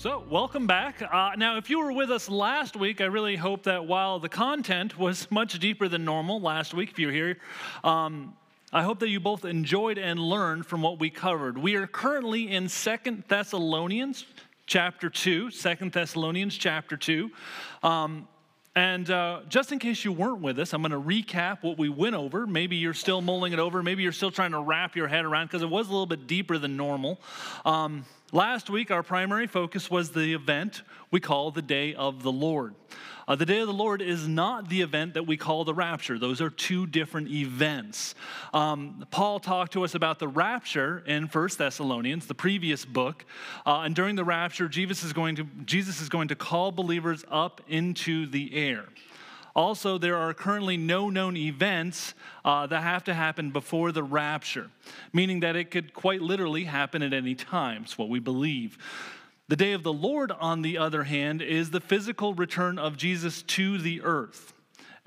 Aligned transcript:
So, 0.00 0.24
welcome 0.30 0.66
back. 0.66 1.02
Uh, 1.02 1.32
now, 1.36 1.58
if 1.58 1.68
you 1.68 1.78
were 1.78 1.92
with 1.92 2.10
us 2.10 2.30
last 2.30 2.74
week, 2.74 3.02
I 3.02 3.04
really 3.04 3.36
hope 3.36 3.64
that 3.64 3.84
while 3.84 4.18
the 4.18 4.30
content 4.30 4.98
was 4.98 5.30
much 5.30 5.58
deeper 5.58 5.88
than 5.88 6.06
normal 6.06 6.40
last 6.40 6.72
week, 6.72 6.92
if 6.92 6.98
you're 6.98 7.12
here, 7.12 7.36
um, 7.84 8.34
I 8.72 8.82
hope 8.82 9.00
that 9.00 9.10
you 9.10 9.20
both 9.20 9.44
enjoyed 9.44 9.98
and 9.98 10.18
learned 10.18 10.64
from 10.64 10.80
what 10.80 10.98
we 10.98 11.10
covered. 11.10 11.58
We 11.58 11.74
are 11.74 11.86
currently 11.86 12.50
in 12.50 12.70
Second 12.70 13.24
Thessalonians 13.28 14.24
chapter 14.64 15.10
2, 15.10 15.50
2 15.50 15.90
Thessalonians 15.90 16.56
chapter 16.56 16.96
2. 16.96 17.30
Um, 17.82 18.26
and 18.74 19.10
uh, 19.10 19.40
just 19.50 19.70
in 19.70 19.78
case 19.78 20.02
you 20.02 20.12
weren't 20.12 20.40
with 20.40 20.58
us, 20.60 20.72
I'm 20.72 20.80
going 20.80 20.92
to 20.92 20.98
recap 20.98 21.62
what 21.62 21.76
we 21.76 21.90
went 21.90 22.14
over. 22.14 22.46
Maybe 22.46 22.76
you're 22.76 22.94
still 22.94 23.20
mulling 23.20 23.52
it 23.52 23.58
over. 23.58 23.82
Maybe 23.82 24.02
you're 24.02 24.12
still 24.12 24.30
trying 24.30 24.52
to 24.52 24.60
wrap 24.60 24.96
your 24.96 25.08
head 25.08 25.26
around 25.26 25.48
because 25.48 25.60
it 25.60 25.68
was 25.68 25.88
a 25.88 25.90
little 25.90 26.06
bit 26.06 26.26
deeper 26.26 26.56
than 26.56 26.76
normal. 26.76 27.20
Um, 27.66 28.06
last 28.32 28.70
week, 28.70 28.90
our 28.90 29.02
primary 29.02 29.46
focus 29.46 29.90
was 29.90 30.10
the 30.10 30.34
event 30.34 30.82
we 31.10 31.20
call 31.20 31.50
the 31.50 31.62
Day 31.62 31.94
of 31.94 32.22
the 32.22 32.32
Lord. 32.32 32.74
Uh, 33.30 33.36
the 33.36 33.46
day 33.46 33.60
of 33.60 33.68
the 33.68 33.72
Lord 33.72 34.02
is 34.02 34.26
not 34.26 34.68
the 34.68 34.82
event 34.82 35.14
that 35.14 35.24
we 35.24 35.36
call 35.36 35.64
the 35.64 35.72
rapture. 35.72 36.18
Those 36.18 36.40
are 36.40 36.50
two 36.50 36.84
different 36.86 37.28
events. 37.28 38.16
Um, 38.52 39.06
Paul 39.12 39.38
talked 39.38 39.74
to 39.74 39.84
us 39.84 39.94
about 39.94 40.18
the 40.18 40.26
rapture 40.26 41.04
in 41.06 41.28
First 41.28 41.58
Thessalonians, 41.58 42.26
the 42.26 42.34
previous 42.34 42.84
book. 42.84 43.24
Uh, 43.64 43.82
and 43.82 43.94
during 43.94 44.16
the 44.16 44.24
rapture, 44.24 44.68
Jesus 44.68 45.04
is, 45.04 45.12
going 45.12 45.36
to, 45.36 45.44
Jesus 45.64 46.00
is 46.00 46.08
going 46.08 46.26
to 46.28 46.34
call 46.34 46.72
believers 46.72 47.24
up 47.30 47.60
into 47.68 48.26
the 48.26 48.52
air. 48.52 48.86
Also, 49.54 49.98
there 49.98 50.16
are 50.16 50.32
currently 50.32 50.76
no 50.76 51.10
known 51.10 51.36
events 51.36 52.14
uh, 52.44 52.66
that 52.66 52.82
have 52.82 53.04
to 53.04 53.14
happen 53.14 53.50
before 53.50 53.92
the 53.92 54.02
rapture, 54.02 54.70
meaning 55.12 55.40
that 55.40 55.56
it 55.56 55.70
could 55.70 55.92
quite 55.92 56.22
literally 56.22 56.64
happen 56.64 57.02
at 57.02 57.12
any 57.12 57.34
time. 57.34 57.82
It's 57.82 57.98
what 57.98 58.08
we 58.08 58.20
believe. 58.20 58.78
The 59.48 59.56
day 59.56 59.72
of 59.72 59.82
the 59.82 59.92
Lord, 59.92 60.30
on 60.30 60.62
the 60.62 60.78
other 60.78 61.02
hand, 61.02 61.42
is 61.42 61.70
the 61.70 61.80
physical 61.80 62.34
return 62.34 62.78
of 62.78 62.96
Jesus 62.96 63.42
to 63.42 63.78
the 63.78 64.00
earth. 64.02 64.52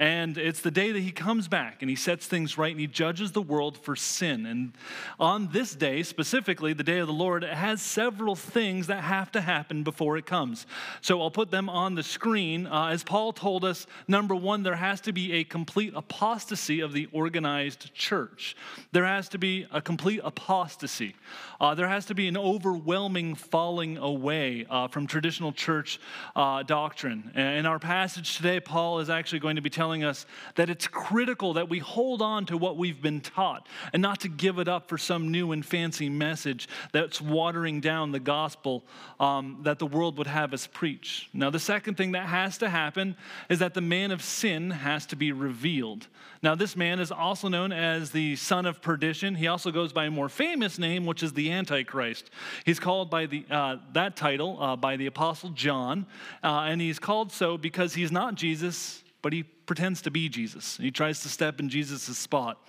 And 0.03 0.37
it's 0.37 0.59
the 0.59 0.69
day 0.69 0.91
that 0.91 0.99
he 0.99 1.13
comes 1.13 1.47
back 1.47 1.77
and 1.81 1.89
he 1.89 1.95
sets 1.95 2.27
things 2.27 2.57
right 2.57 2.71
and 2.71 2.79
he 2.81 2.87
judges 2.87 3.31
the 3.31 3.41
world 3.41 3.77
for 3.77 3.95
sin. 3.95 4.45
And 4.45 4.73
on 5.17 5.47
this 5.53 5.73
day, 5.73 6.03
specifically, 6.03 6.73
the 6.73 6.83
day 6.83 6.99
of 6.99 7.07
the 7.07 7.13
Lord, 7.13 7.45
it 7.45 7.53
has 7.53 7.81
several 7.81 8.35
things 8.35 8.87
that 8.87 9.01
have 9.01 9.31
to 9.31 9.39
happen 9.39 9.81
before 9.83 10.17
it 10.17 10.25
comes. 10.25 10.67
So 10.99 11.21
I'll 11.21 11.31
put 11.31 11.51
them 11.51 11.69
on 11.69 11.95
the 11.95 12.03
screen. 12.03 12.67
Uh, 12.67 12.87
as 12.87 13.01
Paul 13.01 13.31
told 13.31 13.63
us, 13.63 13.87
number 14.05 14.35
one, 14.35 14.61
there 14.61 14.75
has 14.75 14.99
to 15.01 15.13
be 15.13 15.35
a 15.35 15.45
complete 15.45 15.93
apostasy 15.95 16.81
of 16.81 16.91
the 16.91 17.07
organized 17.13 17.93
church. 17.93 18.57
There 18.91 19.05
has 19.05 19.29
to 19.29 19.37
be 19.37 19.67
a 19.71 19.81
complete 19.81 20.19
apostasy. 20.21 21.15
Uh, 21.61 21.75
there 21.75 21.87
has 21.87 22.05
to 22.07 22.13
be 22.13 22.27
an 22.27 22.35
overwhelming 22.35 23.35
falling 23.35 23.97
away 23.97 24.65
uh, 24.69 24.89
from 24.89 25.07
traditional 25.07 25.53
church 25.53 26.01
uh, 26.35 26.61
doctrine. 26.63 27.31
In 27.35 27.65
our 27.65 27.79
passage 27.79 28.35
today, 28.35 28.59
Paul 28.59 28.99
is 28.99 29.09
actually 29.09 29.39
going 29.39 29.55
to 29.55 29.61
be 29.61 29.69
telling 29.69 29.92
telling 29.93 30.03
us 30.03 30.25
that 30.55 30.71
it's 30.71 30.87
critical 30.87 31.53
that 31.53 31.69
we 31.69 31.77
hold 31.77 32.19
on 32.19 32.47
to 32.47 32.57
what 32.57 32.77
we've 32.77 32.99
been 32.99 33.21
taught 33.21 33.67
and 33.93 34.01
not 34.01 34.19
to 34.21 34.27
give 34.27 34.57
it 34.57 34.67
up 34.67 34.89
for 34.89 34.97
some 34.97 35.31
new 35.31 35.51
and 35.51 35.63
fancy 35.63 36.09
message 36.09 36.67
that's 36.91 37.21
watering 37.21 37.79
down 37.79 38.11
the 38.11 38.19
gospel 38.19 38.81
um, 39.19 39.59
that 39.61 39.77
the 39.77 39.85
world 39.85 40.17
would 40.17 40.25
have 40.25 40.51
us 40.51 40.65
preach. 40.65 41.29
Now, 41.31 41.51
the 41.51 41.59
second 41.59 41.95
thing 41.95 42.13
that 42.13 42.25
has 42.25 42.57
to 42.57 42.69
happen 42.69 43.15
is 43.49 43.59
that 43.59 43.75
the 43.75 43.81
man 43.81 44.09
of 44.09 44.23
sin 44.23 44.71
has 44.71 45.05
to 45.07 45.15
be 45.15 45.31
revealed. 45.31 46.07
Now, 46.41 46.55
this 46.55 46.75
man 46.75 46.99
is 46.99 47.11
also 47.11 47.47
known 47.47 47.71
as 47.71 48.09
the 48.09 48.35
son 48.35 48.65
of 48.65 48.81
perdition. 48.81 49.35
He 49.35 49.45
also 49.45 49.69
goes 49.69 49.93
by 49.93 50.05
a 50.05 50.11
more 50.11 50.27
famous 50.27 50.79
name, 50.79 51.05
which 51.05 51.21
is 51.21 51.33
the 51.33 51.51
Antichrist. 51.51 52.31
He's 52.65 52.79
called 52.79 53.11
by 53.11 53.27
the, 53.27 53.45
uh, 53.51 53.77
that 53.93 54.15
title 54.15 54.57
uh, 54.59 54.75
by 54.75 54.97
the 54.97 55.05
Apostle 55.05 55.51
John, 55.51 56.07
uh, 56.43 56.65
and 56.67 56.81
he's 56.81 56.97
called 56.97 57.31
so 57.31 57.57
because 57.57 57.93
he's 57.93 58.11
not 58.11 58.33
Jesus 58.33 59.02
but 59.23 59.33
he 59.33 59.41
pretends 59.41 60.03
to 60.03 60.11
be 60.11 60.29
Jesus. 60.29 60.77
He 60.77 60.91
tries 60.91 61.21
to 61.21 61.29
step 61.29 61.59
in 61.59 61.69
Jesus' 61.69 62.15
spot. 62.15 62.61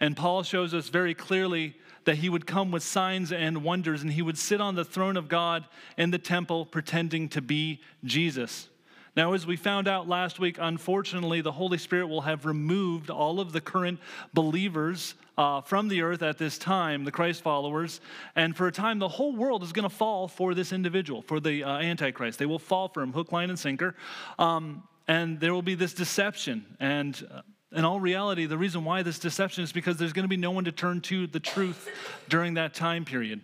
And 0.00 0.14
Paul 0.14 0.42
shows 0.42 0.74
us 0.74 0.90
very 0.90 1.14
clearly 1.14 1.76
that 2.04 2.16
he 2.16 2.28
would 2.28 2.46
come 2.46 2.70
with 2.72 2.82
signs 2.82 3.32
and 3.32 3.62
wonders, 3.62 4.02
and 4.02 4.12
he 4.12 4.20
would 4.20 4.36
sit 4.36 4.60
on 4.60 4.74
the 4.74 4.84
throne 4.84 5.16
of 5.16 5.28
God 5.28 5.64
in 5.96 6.10
the 6.10 6.18
temple 6.18 6.66
pretending 6.66 7.28
to 7.30 7.40
be 7.40 7.80
Jesus. 8.04 8.68
Now, 9.14 9.34
as 9.34 9.46
we 9.46 9.56
found 9.56 9.88
out 9.88 10.08
last 10.08 10.40
week, 10.40 10.56
unfortunately, 10.58 11.42
the 11.42 11.52
Holy 11.52 11.78
Spirit 11.78 12.08
will 12.08 12.22
have 12.22 12.46
removed 12.46 13.10
all 13.10 13.40
of 13.40 13.52
the 13.52 13.60
current 13.60 14.00
believers 14.34 15.14
uh, 15.36 15.60
from 15.60 15.88
the 15.88 16.02
earth 16.02 16.22
at 16.22 16.38
this 16.38 16.58
time, 16.58 17.04
the 17.04 17.12
Christ 17.12 17.42
followers. 17.42 18.00
And 18.34 18.56
for 18.56 18.66
a 18.66 18.72
time, 18.72 18.98
the 18.98 19.08
whole 19.08 19.36
world 19.36 19.62
is 19.62 19.72
going 19.72 19.88
to 19.88 19.94
fall 19.94 20.28
for 20.28 20.54
this 20.54 20.72
individual, 20.72 21.22
for 21.22 21.40
the 21.40 21.62
uh, 21.62 21.78
Antichrist. 21.78 22.38
They 22.38 22.46
will 22.46 22.58
fall 22.58 22.88
for 22.88 23.02
him, 23.02 23.12
hook, 23.12 23.32
line, 23.32 23.50
and 23.50 23.58
sinker. 23.58 23.94
Um, 24.38 24.82
and 25.08 25.40
there 25.40 25.52
will 25.52 25.62
be 25.62 25.74
this 25.74 25.94
deception. 25.94 26.64
And 26.80 27.26
uh, 27.32 27.42
in 27.72 27.84
all 27.84 28.00
reality, 28.00 28.46
the 28.46 28.58
reason 28.58 28.84
why 28.84 29.02
this 29.02 29.18
deception 29.18 29.64
is 29.64 29.72
because 29.72 29.96
there's 29.96 30.12
going 30.12 30.24
to 30.24 30.28
be 30.28 30.36
no 30.36 30.50
one 30.50 30.64
to 30.64 30.72
turn 30.72 31.00
to 31.02 31.26
the 31.26 31.40
truth 31.40 31.88
during 32.28 32.54
that 32.54 32.74
time 32.74 33.04
period. 33.04 33.40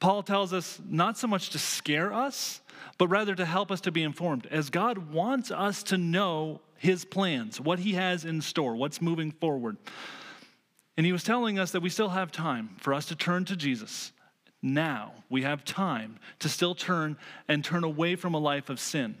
Paul 0.00 0.22
tells 0.22 0.52
us 0.52 0.80
not 0.84 1.16
so 1.16 1.28
much 1.28 1.50
to 1.50 1.58
scare 1.58 2.12
us, 2.12 2.60
but 2.98 3.08
rather 3.08 3.34
to 3.34 3.44
help 3.44 3.70
us 3.70 3.80
to 3.82 3.92
be 3.92 4.02
informed, 4.02 4.46
as 4.50 4.68
God 4.68 5.12
wants 5.12 5.50
us 5.50 5.82
to 5.84 5.96
know 5.96 6.60
his 6.76 7.04
plans, 7.04 7.60
what 7.60 7.78
he 7.78 7.92
has 7.92 8.24
in 8.24 8.40
store, 8.40 8.74
what's 8.74 9.00
moving 9.00 9.30
forward. 9.30 9.76
And 10.96 11.06
he 11.06 11.12
was 11.12 11.22
telling 11.22 11.58
us 11.58 11.70
that 11.70 11.80
we 11.80 11.88
still 11.88 12.08
have 12.08 12.32
time 12.32 12.70
for 12.78 12.92
us 12.92 13.06
to 13.06 13.16
turn 13.16 13.44
to 13.46 13.56
Jesus. 13.56 14.12
Now 14.60 15.12
we 15.30 15.42
have 15.42 15.64
time 15.64 16.18
to 16.40 16.48
still 16.48 16.74
turn 16.74 17.16
and 17.48 17.64
turn 17.64 17.84
away 17.84 18.16
from 18.16 18.34
a 18.34 18.38
life 18.38 18.68
of 18.68 18.80
sin. 18.80 19.16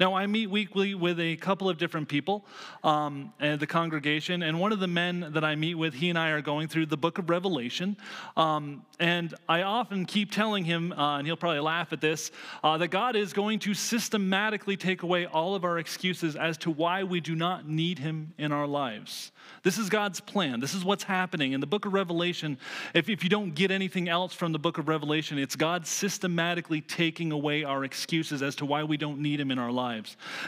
Now, 0.00 0.14
I 0.14 0.26
meet 0.26 0.50
weekly 0.50 0.96
with 0.96 1.20
a 1.20 1.36
couple 1.36 1.68
of 1.68 1.78
different 1.78 2.08
people 2.08 2.44
um, 2.82 3.32
at 3.38 3.60
the 3.60 3.66
congregation, 3.66 4.42
and 4.42 4.58
one 4.58 4.72
of 4.72 4.80
the 4.80 4.88
men 4.88 5.30
that 5.34 5.44
I 5.44 5.54
meet 5.54 5.76
with, 5.76 5.94
he 5.94 6.10
and 6.10 6.18
I 6.18 6.30
are 6.30 6.42
going 6.42 6.66
through 6.66 6.86
the 6.86 6.96
book 6.96 7.18
of 7.18 7.30
Revelation. 7.30 7.96
Um, 8.36 8.84
and 8.98 9.34
I 9.48 9.62
often 9.62 10.04
keep 10.04 10.32
telling 10.32 10.64
him, 10.64 10.92
uh, 10.92 11.18
and 11.18 11.26
he'll 11.28 11.36
probably 11.36 11.60
laugh 11.60 11.92
at 11.92 12.00
this, 12.00 12.32
uh, 12.64 12.76
that 12.78 12.88
God 12.88 13.14
is 13.14 13.32
going 13.32 13.60
to 13.60 13.74
systematically 13.74 14.76
take 14.76 15.04
away 15.04 15.26
all 15.26 15.54
of 15.54 15.64
our 15.64 15.78
excuses 15.78 16.34
as 16.34 16.58
to 16.58 16.72
why 16.72 17.04
we 17.04 17.20
do 17.20 17.36
not 17.36 17.68
need 17.68 18.00
him 18.00 18.34
in 18.36 18.50
our 18.50 18.66
lives. 18.66 19.30
This 19.62 19.78
is 19.78 19.88
God's 19.88 20.20
plan. 20.20 20.60
This 20.60 20.74
is 20.74 20.84
what's 20.84 21.04
happening. 21.04 21.52
In 21.52 21.60
the 21.60 21.66
book 21.66 21.86
of 21.86 21.92
Revelation, 21.92 22.58
if, 22.94 23.08
if 23.08 23.22
you 23.22 23.30
don't 23.30 23.54
get 23.54 23.70
anything 23.70 24.08
else 24.08 24.34
from 24.34 24.52
the 24.52 24.58
book 24.58 24.78
of 24.78 24.88
Revelation, 24.88 25.38
it's 25.38 25.56
God 25.56 25.86
systematically 25.86 26.80
taking 26.80 27.30
away 27.30 27.62
our 27.64 27.84
excuses 27.84 28.42
as 28.42 28.56
to 28.56 28.66
why 28.66 28.82
we 28.82 28.96
don't 28.96 29.20
need 29.20 29.40
Him 29.40 29.50
in 29.50 29.58
our 29.58 29.70
lives. 29.70 29.83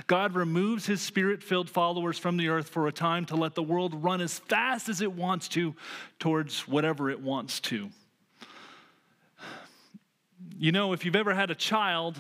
God 0.06 0.34
removes 0.34 0.86
His 0.86 1.00
spirit 1.00 1.42
filled 1.42 1.70
followers 1.70 2.18
from 2.18 2.36
the 2.36 2.48
earth 2.48 2.68
for 2.68 2.86
a 2.86 2.92
time 2.92 3.24
to 3.26 3.36
let 3.36 3.54
the 3.54 3.62
world 3.62 4.02
run 4.02 4.20
as 4.20 4.38
fast 4.38 4.88
as 4.88 5.00
it 5.00 5.12
wants 5.12 5.48
to 5.48 5.74
towards 6.18 6.66
whatever 6.68 7.10
it 7.10 7.20
wants 7.20 7.60
to. 7.60 7.90
You 10.58 10.72
know, 10.72 10.92
if 10.92 11.04
you've 11.04 11.16
ever 11.16 11.34
had 11.34 11.50
a 11.50 11.54
child 11.54 12.18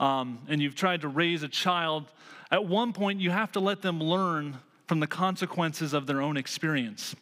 um, 0.00 0.38
and 0.48 0.62
you've 0.62 0.74
tried 0.74 1.02
to 1.02 1.08
raise 1.08 1.42
a 1.42 1.48
child, 1.48 2.10
at 2.50 2.64
one 2.64 2.92
point 2.92 3.20
you 3.20 3.30
have 3.30 3.52
to 3.52 3.60
let 3.60 3.82
them 3.82 4.00
learn 4.00 4.58
from 4.88 5.00
the 5.00 5.06
consequences 5.06 5.92
of 5.92 6.06
their 6.06 6.22
own 6.22 6.38
experience. 6.38 7.14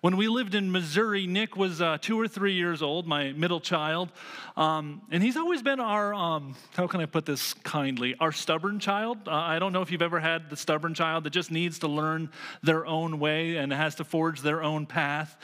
When 0.00 0.16
we 0.16 0.28
lived 0.28 0.54
in 0.54 0.70
Missouri, 0.70 1.26
Nick 1.26 1.56
was 1.56 1.82
uh, 1.82 1.98
two 2.00 2.18
or 2.18 2.28
three 2.28 2.54
years 2.54 2.80
old, 2.80 3.06
my 3.06 3.32
middle 3.32 3.60
child, 3.60 4.12
um, 4.56 5.02
and 5.10 5.22
he's 5.22 5.36
always 5.36 5.60
been 5.60 5.80
our, 5.80 6.14
um, 6.14 6.54
how 6.74 6.86
can 6.86 7.00
I 7.00 7.06
put 7.06 7.26
this 7.26 7.52
kindly, 7.54 8.14
our 8.20 8.32
stubborn 8.32 8.78
child. 8.78 9.18
Uh, 9.26 9.32
I 9.32 9.58
don't 9.58 9.72
know 9.72 9.82
if 9.82 9.90
you've 9.90 10.00
ever 10.00 10.20
had 10.20 10.48
the 10.48 10.56
stubborn 10.56 10.94
child 10.94 11.24
that 11.24 11.30
just 11.30 11.50
needs 11.50 11.80
to 11.80 11.88
learn 11.88 12.30
their 12.62 12.86
own 12.86 13.18
way 13.18 13.56
and 13.56 13.72
has 13.72 13.96
to 13.96 14.04
forge 14.04 14.40
their 14.40 14.62
own 14.62 14.86
path. 14.86 15.36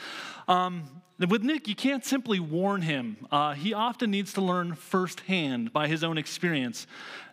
Um, 0.47 0.85
with 1.19 1.43
Nick, 1.43 1.69
you 1.69 1.75
can't 1.75 2.05
simply 2.05 2.41
warn 2.41 2.83
him. 2.83 3.17
Uh, 3.31 3.55
he 3.55 3.73
often 3.73 4.11
needs 4.11 4.33
to 4.35 4.41
learn 4.41 4.75
firsthand 4.75 5.73
by 5.73 5.87
his 5.87 6.03
own 6.03 6.19
experience. 6.19 6.87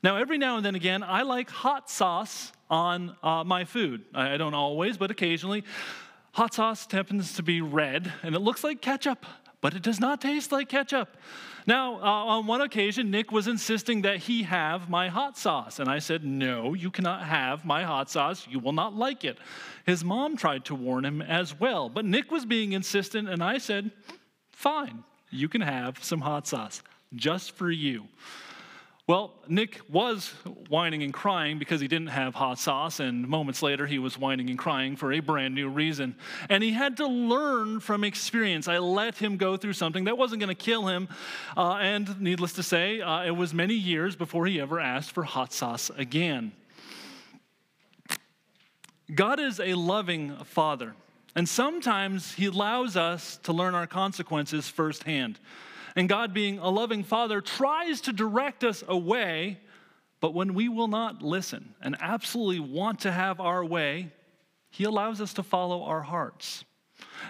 Now, 0.04 0.18
every 0.18 0.38
now 0.38 0.58
and 0.58 0.66
then 0.66 0.76
again, 0.76 1.04
I 1.04 1.24
like 1.24 1.50
hot 1.50 1.90
sauce 1.90 2.52
on 2.70 3.16
uh, 3.24 3.44
my 3.44 3.66
food. 3.66 4.06
I 4.14 4.38
don't 4.38 4.54
always, 4.54 4.98
but 4.98 5.12
occasionally. 5.12 5.64
Hot 6.34 6.54
sauce 6.54 6.88
happens 6.90 7.34
to 7.34 7.44
be 7.44 7.60
red, 7.60 8.14
and 8.24 8.36
it 8.36 8.40
looks 8.40 8.64
like 8.64 8.82
ketchup, 8.82 9.26
but 9.60 9.74
it 9.74 9.82
does 9.82 10.00
not 10.00 10.22
taste 10.22 10.52
like 10.52 10.70
ketchup. 10.70 11.18
Now, 11.68 11.96
uh, 11.96 12.26
on 12.36 12.48
one 12.48 12.62
occasion, 12.62 13.12
Nick 13.12 13.32
was 13.32 13.48
insisting 13.48 14.02
that 14.02 14.18
he 14.18 14.44
have 14.44 14.90
my 14.90 15.10
hot 15.10 15.38
sauce. 15.38 15.80
And 15.80 15.90
I 15.90 16.00
said, 16.00 16.24
No, 16.24 16.74
you 16.74 16.90
cannot 16.90 17.24
have 17.24 17.66
my 17.66 17.84
hot 17.84 18.10
sauce. 18.10 18.48
You 18.50 18.60
will 18.60 18.74
not 18.74 18.96
like 18.96 19.24
it. 19.24 19.38
His 19.86 20.04
mom 20.04 20.38
tried 20.38 20.66
to 20.66 20.76
warn 20.76 21.06
him 21.06 21.22
as 21.22 21.60
well. 21.60 21.90
But 21.90 22.06
Nick 22.06 22.32
was 22.32 22.46
being 22.46 22.74
insistent, 22.74 23.30
and 23.30 23.44
I 23.44 23.58
said, 23.58 23.92
Fine, 24.52 25.04
you 25.30 25.48
can 25.50 25.62
have 25.62 26.04
some 26.04 26.22
hot 26.22 26.48
sauce 26.48 26.82
just 27.16 27.52
for 27.52 27.70
you. 27.70 28.06
Well, 29.12 29.34
Nick 29.50 29.82
was 29.90 30.30
whining 30.70 31.04
and 31.04 31.14
crying 31.14 31.60
because 31.60 31.82
he 31.82 31.90
didn't 31.90 32.08
have 32.08 32.34
hot 32.34 32.58
sauce, 32.60 33.02
and 33.02 33.28
moments 33.28 33.62
later 33.62 33.86
he 33.86 34.00
was 34.00 34.18
whining 34.18 34.50
and 34.50 34.58
crying 34.58 34.96
for 34.96 35.12
a 35.12 35.20
brand 35.20 35.54
new 35.54 35.68
reason. 35.68 36.16
And 36.48 36.64
he 36.64 36.72
had 36.72 36.96
to 36.96 37.08
learn 37.08 37.82
from 37.82 38.06
experience. 38.06 38.70
I 38.70 38.78
let 38.78 39.18
him 39.18 39.36
go 39.36 39.58
through 39.58 39.74
something 39.74 40.06
that 40.06 40.18
wasn't 40.18 40.40
going 40.40 40.56
to 40.56 40.56
kill 40.56 40.88
him, 40.88 41.10
uh, 41.58 41.74
and 41.74 42.22
needless 42.22 42.54
to 42.54 42.64
say, 42.64 43.02
uh, 43.02 43.26
it 43.26 43.36
was 43.36 43.54
many 43.54 43.74
years 43.74 44.16
before 44.16 44.46
he 44.46 44.62
ever 44.62 44.80
asked 44.80 45.12
for 45.12 45.24
hot 45.24 45.52
sauce 45.52 45.92
again. 45.98 46.54
God 49.14 49.42
is 49.42 49.60
a 49.60 49.74
loving 49.74 50.38
father, 50.46 50.96
and 51.36 51.50
sometimes 51.50 52.36
he 52.36 52.46
allows 52.46 52.96
us 52.96 53.42
to 53.44 53.52
learn 53.52 53.76
our 53.76 53.88
consequences 53.88 54.70
firsthand. 54.70 55.38
And 55.96 56.08
God, 56.08 56.34
being 56.34 56.60
a 56.60 56.70
loving 56.70 57.04
father, 57.04 57.42
tries 57.42 58.02
to 58.02 58.14
direct 58.14 58.64
us 58.64 58.84
away, 58.88 59.60
but 60.20 60.34
when 60.34 60.54
we 60.54 60.70
will 60.70 60.88
not 60.88 61.22
listen 61.22 61.74
and 61.82 61.96
absolutely 62.00 62.60
want 62.60 63.02
to 63.02 63.12
have 63.12 63.40
our 63.40 63.64
way, 63.66 64.12
he 64.70 64.84
allows 64.86 65.20
us 65.20 65.34
to 65.34 65.44
follow 65.44 65.84
our 65.84 66.02
hearts. 66.02 66.64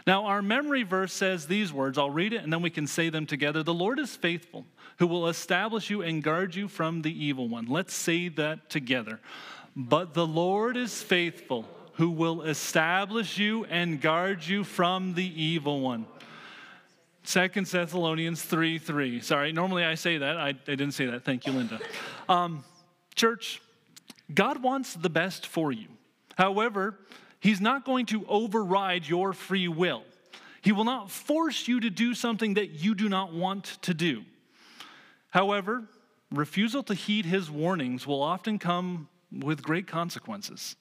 Now, 0.05 0.25
our 0.25 0.41
memory 0.41 0.83
verse 0.83 1.13
says 1.13 1.47
these 1.47 1.73
words. 1.73 1.97
I'll 1.97 2.09
read 2.09 2.33
it 2.33 2.43
and 2.43 2.51
then 2.51 2.61
we 2.61 2.69
can 2.69 2.87
say 2.87 3.09
them 3.09 3.25
together. 3.25 3.63
The 3.63 3.73
Lord 3.73 3.99
is 3.99 4.15
faithful, 4.15 4.65
who 4.97 5.07
will 5.07 5.27
establish 5.27 5.89
you 5.89 6.01
and 6.01 6.21
guard 6.21 6.55
you 6.55 6.67
from 6.67 7.01
the 7.01 7.25
evil 7.25 7.47
one. 7.47 7.65
Let's 7.67 7.93
say 7.93 8.29
that 8.29 8.69
together. 8.69 9.19
But 9.75 10.13
the 10.13 10.27
Lord 10.27 10.77
is 10.77 11.01
faithful, 11.01 11.65
who 11.93 12.09
will 12.09 12.41
establish 12.43 13.37
you 13.37 13.65
and 13.65 14.01
guard 14.01 14.45
you 14.45 14.63
from 14.63 15.13
the 15.13 15.41
evil 15.41 15.81
one. 15.81 16.05
Second 17.23 17.67
Thessalonians 17.67 18.41
3 18.41 18.77
3. 18.79 19.21
Sorry, 19.21 19.51
normally 19.51 19.83
I 19.83 19.95
say 19.95 20.17
that. 20.17 20.37
I, 20.37 20.49
I 20.49 20.53
didn't 20.53 20.91
say 20.91 21.05
that. 21.07 21.23
Thank 21.23 21.45
you, 21.45 21.53
Linda. 21.53 21.79
Um, 22.27 22.63
church, 23.15 23.61
God 24.33 24.63
wants 24.63 24.93
the 24.95 25.09
best 25.09 25.45
for 25.45 25.71
you. 25.71 25.87
However, 26.35 26.97
He's 27.39 27.59
not 27.59 27.85
going 27.85 28.05
to 28.07 28.23
override 28.27 29.07
your 29.07 29.33
free 29.33 29.67
will. 29.67 30.03
He 30.61 30.71
will 30.71 30.83
not 30.83 31.09
force 31.09 31.67
you 31.67 31.79
to 31.79 31.89
do 31.89 32.13
something 32.13 32.53
that 32.53 32.69
you 32.69 32.93
do 32.93 33.09
not 33.09 33.33
want 33.33 33.79
to 33.81 33.95
do. 33.95 34.23
However, 35.31 35.85
refusal 36.31 36.83
to 36.83 36.93
heed 36.93 37.25
His 37.25 37.49
warnings 37.49 38.05
will 38.05 38.21
often 38.21 38.59
come 38.59 39.09
with 39.31 39.63
great 39.63 39.87
consequences. 39.87 40.75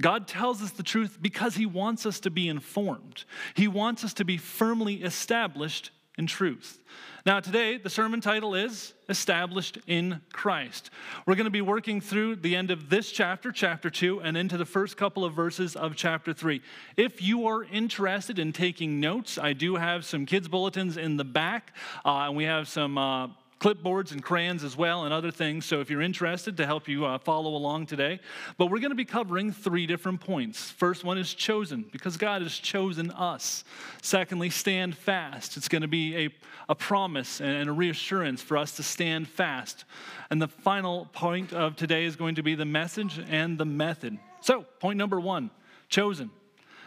God 0.00 0.26
tells 0.26 0.62
us 0.62 0.70
the 0.70 0.82
truth 0.82 1.18
because 1.20 1.56
He 1.56 1.66
wants 1.66 2.06
us 2.06 2.20
to 2.20 2.30
be 2.30 2.48
informed. 2.48 3.24
He 3.54 3.68
wants 3.68 4.04
us 4.04 4.14
to 4.14 4.24
be 4.24 4.36
firmly 4.36 5.02
established 5.02 5.90
in 6.18 6.26
truth. 6.26 6.80
Now, 7.24 7.40
today, 7.40 7.78
the 7.78 7.88
sermon 7.88 8.20
title 8.20 8.54
is 8.54 8.94
Established 9.08 9.78
in 9.86 10.20
Christ. 10.32 10.90
We're 11.26 11.34
going 11.34 11.44
to 11.44 11.50
be 11.50 11.60
working 11.60 12.00
through 12.00 12.36
the 12.36 12.56
end 12.56 12.70
of 12.70 12.88
this 12.88 13.12
chapter, 13.12 13.52
chapter 13.52 13.90
2, 13.90 14.20
and 14.20 14.36
into 14.36 14.56
the 14.56 14.64
first 14.64 14.96
couple 14.96 15.24
of 15.24 15.34
verses 15.34 15.76
of 15.76 15.94
chapter 15.94 16.32
3. 16.32 16.60
If 16.96 17.22
you 17.22 17.46
are 17.46 17.64
interested 17.64 18.38
in 18.38 18.52
taking 18.52 19.00
notes, 19.00 19.38
I 19.38 19.52
do 19.52 19.76
have 19.76 20.04
some 20.04 20.26
kids' 20.26 20.48
bulletins 20.48 20.96
in 20.96 21.16
the 21.16 21.24
back, 21.24 21.76
uh, 22.04 22.26
and 22.26 22.36
we 22.36 22.44
have 22.44 22.68
some. 22.68 22.98
Uh, 22.98 23.28
clipboards 23.62 24.10
and 24.10 24.24
crayons 24.24 24.64
as 24.64 24.76
well 24.76 25.04
and 25.04 25.14
other 25.14 25.30
things. 25.30 25.64
So 25.64 25.80
if 25.80 25.88
you're 25.88 26.02
interested 26.02 26.56
to 26.56 26.66
help 26.66 26.88
you 26.88 27.06
uh, 27.06 27.18
follow 27.18 27.54
along 27.54 27.86
today, 27.86 28.18
but 28.58 28.66
we're 28.66 28.80
going 28.80 28.90
to 28.90 28.96
be 28.96 29.04
covering 29.04 29.52
three 29.52 29.86
different 29.86 30.20
points. 30.20 30.72
First 30.72 31.04
one 31.04 31.16
is 31.16 31.32
chosen 31.32 31.84
because 31.92 32.16
God 32.16 32.42
has 32.42 32.54
chosen 32.54 33.12
us. 33.12 33.62
Secondly, 34.02 34.50
stand 34.50 34.96
fast. 34.96 35.56
It's 35.56 35.68
going 35.68 35.82
to 35.82 35.88
be 35.88 36.26
a, 36.26 36.28
a 36.68 36.74
promise 36.74 37.40
and 37.40 37.68
a 37.68 37.72
reassurance 37.72 38.42
for 38.42 38.56
us 38.56 38.74
to 38.76 38.82
stand 38.82 39.28
fast. 39.28 39.84
And 40.28 40.42
the 40.42 40.48
final 40.48 41.06
point 41.12 41.52
of 41.52 41.76
today 41.76 42.04
is 42.04 42.16
going 42.16 42.34
to 42.34 42.42
be 42.42 42.56
the 42.56 42.64
message 42.64 43.20
and 43.28 43.58
the 43.58 43.64
method. 43.64 44.18
So, 44.40 44.66
point 44.80 44.98
number 44.98 45.20
one 45.20 45.50
chosen. 45.88 46.32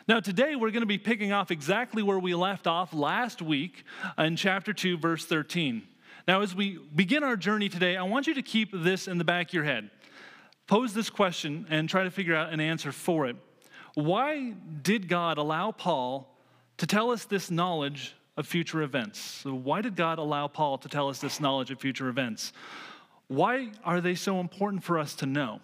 Now, 0.10 0.20
today 0.20 0.58
we're 0.58 0.72
going 0.72 0.82
to 0.82 0.88
be 0.88 0.98
picking 0.98 1.32
off 1.32 1.52
exactly 1.52 2.04
where 2.04 2.20
we 2.20 2.36
left 2.36 2.68
off 2.68 2.94
last 2.94 3.42
week 3.42 3.86
in 4.18 4.36
chapter 4.36 4.74
2, 4.74 4.98
verse 4.98 5.26
13. 5.26 5.88
Now, 6.28 6.42
as 6.42 6.56
we 6.56 6.80
begin 6.96 7.24
our 7.24 7.38
journey 7.38 7.70
today, 7.70 7.98
I 7.98 8.04
want 8.04 8.26
you 8.26 8.34
to 8.34 8.42
keep 8.42 8.72
this 8.74 9.08
in 9.08 9.20
the 9.20 9.24
back 9.24 9.50
of 9.50 9.54
your 9.54 9.64
head. 9.64 9.92
Pose 10.66 10.94
this 10.94 11.10
question 11.12 11.68
and 11.70 11.88
try 11.88 12.04
to 12.04 12.10
figure 12.10 12.36
out 12.36 12.52
an 12.52 12.60
answer 12.60 12.92
for 12.92 13.28
it. 13.28 13.36
Why 13.94 14.56
did 14.82 15.08
God 15.08 15.38
allow 15.38 15.72
Paul 15.72 16.36
to 16.78 16.88
tell 16.88 17.12
us 17.12 17.26
this 17.26 17.52
knowledge 17.52 18.16
of 18.38 18.48
future 18.48 18.82
events? 18.82 19.20
So, 19.20 19.54
why 19.54 19.82
did 19.82 19.96
God 19.96 20.18
allow 20.18 20.48
Paul 20.48 20.80
to 20.80 20.90
tell 20.90 21.10
us 21.10 21.20
this 21.20 21.40
knowledge 21.40 21.70
of 21.70 21.80
future 21.80 22.10
events? 22.10 22.52
Why 23.28 23.72
are 23.84 24.02
they 24.02 24.16
so 24.16 24.40
important 24.40 24.84
for 24.84 24.98
us 24.98 25.14
to 25.16 25.28
know? 25.28 25.60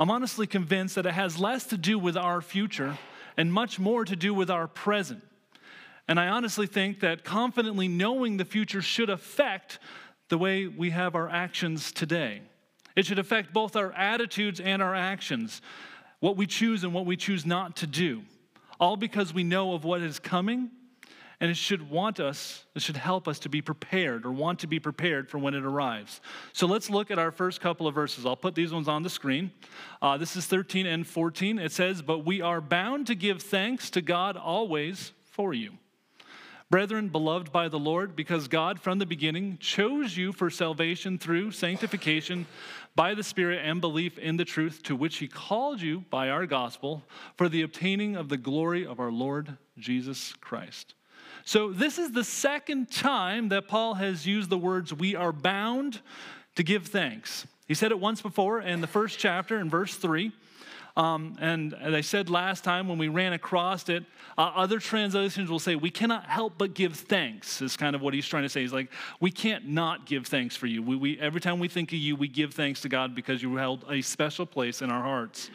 I'm 0.00 0.10
honestly 0.10 0.46
convinced 0.46 0.96
that 0.96 1.06
it 1.06 1.14
has 1.14 1.38
less 1.38 1.64
to 1.66 1.76
do 1.76 1.98
with 1.98 2.16
our 2.16 2.40
future 2.40 2.98
and 3.36 3.52
much 3.52 3.78
more 3.78 4.04
to 4.04 4.16
do 4.16 4.34
with 4.34 4.50
our 4.50 4.66
present. 4.66 5.22
And 6.08 6.18
I 6.18 6.28
honestly 6.28 6.66
think 6.66 7.00
that 7.00 7.22
confidently 7.22 7.86
knowing 7.86 8.38
the 8.38 8.46
future 8.46 8.80
should 8.80 9.10
affect 9.10 9.78
the 10.30 10.38
way 10.38 10.66
we 10.66 10.90
have 10.90 11.14
our 11.14 11.28
actions 11.28 11.92
today. 11.92 12.40
It 12.96 13.06
should 13.06 13.18
affect 13.18 13.52
both 13.52 13.76
our 13.76 13.92
attitudes 13.92 14.58
and 14.58 14.82
our 14.82 14.94
actions, 14.94 15.60
what 16.20 16.36
we 16.36 16.46
choose 16.46 16.82
and 16.82 16.94
what 16.94 17.06
we 17.06 17.16
choose 17.16 17.44
not 17.46 17.76
to 17.76 17.86
do, 17.86 18.22
all 18.80 18.96
because 18.96 19.34
we 19.34 19.44
know 19.44 19.74
of 19.74 19.84
what 19.84 20.00
is 20.00 20.18
coming. 20.18 20.70
And 21.40 21.48
it 21.52 21.56
should 21.56 21.88
want 21.88 22.18
us, 22.18 22.64
it 22.74 22.82
should 22.82 22.96
help 22.96 23.28
us 23.28 23.38
to 23.40 23.48
be 23.48 23.62
prepared 23.62 24.26
or 24.26 24.32
want 24.32 24.58
to 24.58 24.66
be 24.66 24.80
prepared 24.80 25.30
for 25.30 25.38
when 25.38 25.54
it 25.54 25.64
arrives. 25.64 26.20
So 26.52 26.66
let's 26.66 26.90
look 26.90 27.12
at 27.12 27.18
our 27.20 27.30
first 27.30 27.60
couple 27.60 27.86
of 27.86 27.94
verses. 27.94 28.26
I'll 28.26 28.34
put 28.34 28.56
these 28.56 28.72
ones 28.72 28.88
on 28.88 29.04
the 29.04 29.08
screen. 29.08 29.52
Uh, 30.02 30.16
this 30.16 30.34
is 30.34 30.46
13 30.46 30.84
and 30.86 31.06
14. 31.06 31.60
It 31.60 31.70
says, 31.70 32.02
But 32.02 32.24
we 32.24 32.40
are 32.40 32.60
bound 32.60 33.06
to 33.06 33.14
give 33.14 33.40
thanks 33.40 33.88
to 33.90 34.02
God 34.02 34.36
always 34.36 35.12
for 35.30 35.54
you 35.54 35.78
Brethren, 36.70 37.08
beloved 37.08 37.50
by 37.50 37.68
the 37.68 37.78
Lord, 37.78 38.14
because 38.14 38.46
God 38.46 38.78
from 38.78 38.98
the 38.98 39.06
beginning 39.06 39.56
chose 39.58 40.18
you 40.18 40.32
for 40.32 40.50
salvation 40.50 41.18
through 41.18 41.52
sanctification 41.52 42.46
by 42.94 43.14
the 43.14 43.22
Spirit 43.22 43.62
and 43.64 43.80
belief 43.80 44.18
in 44.18 44.36
the 44.36 44.44
truth 44.44 44.82
to 44.82 44.94
which 44.94 45.16
He 45.16 45.28
called 45.28 45.80
you 45.80 46.04
by 46.10 46.28
our 46.28 46.44
gospel 46.44 47.04
for 47.36 47.48
the 47.48 47.62
obtaining 47.62 48.16
of 48.16 48.28
the 48.28 48.36
glory 48.36 48.84
of 48.86 49.00
our 49.00 49.10
Lord 49.10 49.56
Jesus 49.78 50.34
Christ. 50.42 50.92
So, 51.46 51.72
this 51.72 51.96
is 51.96 52.12
the 52.12 52.24
second 52.24 52.90
time 52.90 53.48
that 53.48 53.68
Paul 53.68 53.94
has 53.94 54.26
used 54.26 54.50
the 54.50 54.58
words, 54.58 54.92
we 54.92 55.16
are 55.16 55.32
bound 55.32 56.02
to 56.56 56.62
give 56.62 56.88
thanks. 56.88 57.46
He 57.66 57.72
said 57.72 57.92
it 57.92 58.00
once 58.00 58.20
before 58.20 58.60
in 58.60 58.82
the 58.82 58.86
first 58.86 59.18
chapter 59.18 59.58
in 59.58 59.70
verse 59.70 59.94
3. 59.94 60.32
Um, 60.98 61.36
and 61.40 61.74
as 61.74 61.94
I 61.94 62.00
said 62.00 62.28
last 62.28 62.64
time 62.64 62.88
when 62.88 62.98
we 62.98 63.06
ran 63.06 63.32
across 63.32 63.88
it, 63.88 64.04
uh, 64.36 64.50
other 64.56 64.80
translations 64.80 65.48
will 65.48 65.60
say, 65.60 65.76
We 65.76 65.90
cannot 65.90 66.24
help 66.26 66.54
but 66.58 66.74
give 66.74 66.96
thanks, 66.96 67.62
is 67.62 67.76
kind 67.76 67.94
of 67.94 68.02
what 68.02 68.14
he's 68.14 68.26
trying 68.26 68.42
to 68.42 68.48
say. 68.48 68.62
He's 68.62 68.72
like, 68.72 68.90
We 69.20 69.30
can't 69.30 69.68
not 69.68 70.06
give 70.06 70.26
thanks 70.26 70.56
for 70.56 70.66
you. 70.66 70.82
We, 70.82 70.96
we, 70.96 71.20
every 71.20 71.40
time 71.40 71.60
we 71.60 71.68
think 71.68 71.92
of 71.92 72.00
you, 72.00 72.16
we 72.16 72.26
give 72.26 72.52
thanks 72.52 72.80
to 72.80 72.88
God 72.88 73.14
because 73.14 73.40
you 73.40 73.54
held 73.54 73.84
a 73.88 74.02
special 74.02 74.44
place 74.44 74.82
in 74.82 74.90
our 74.90 75.02
hearts. 75.02 75.50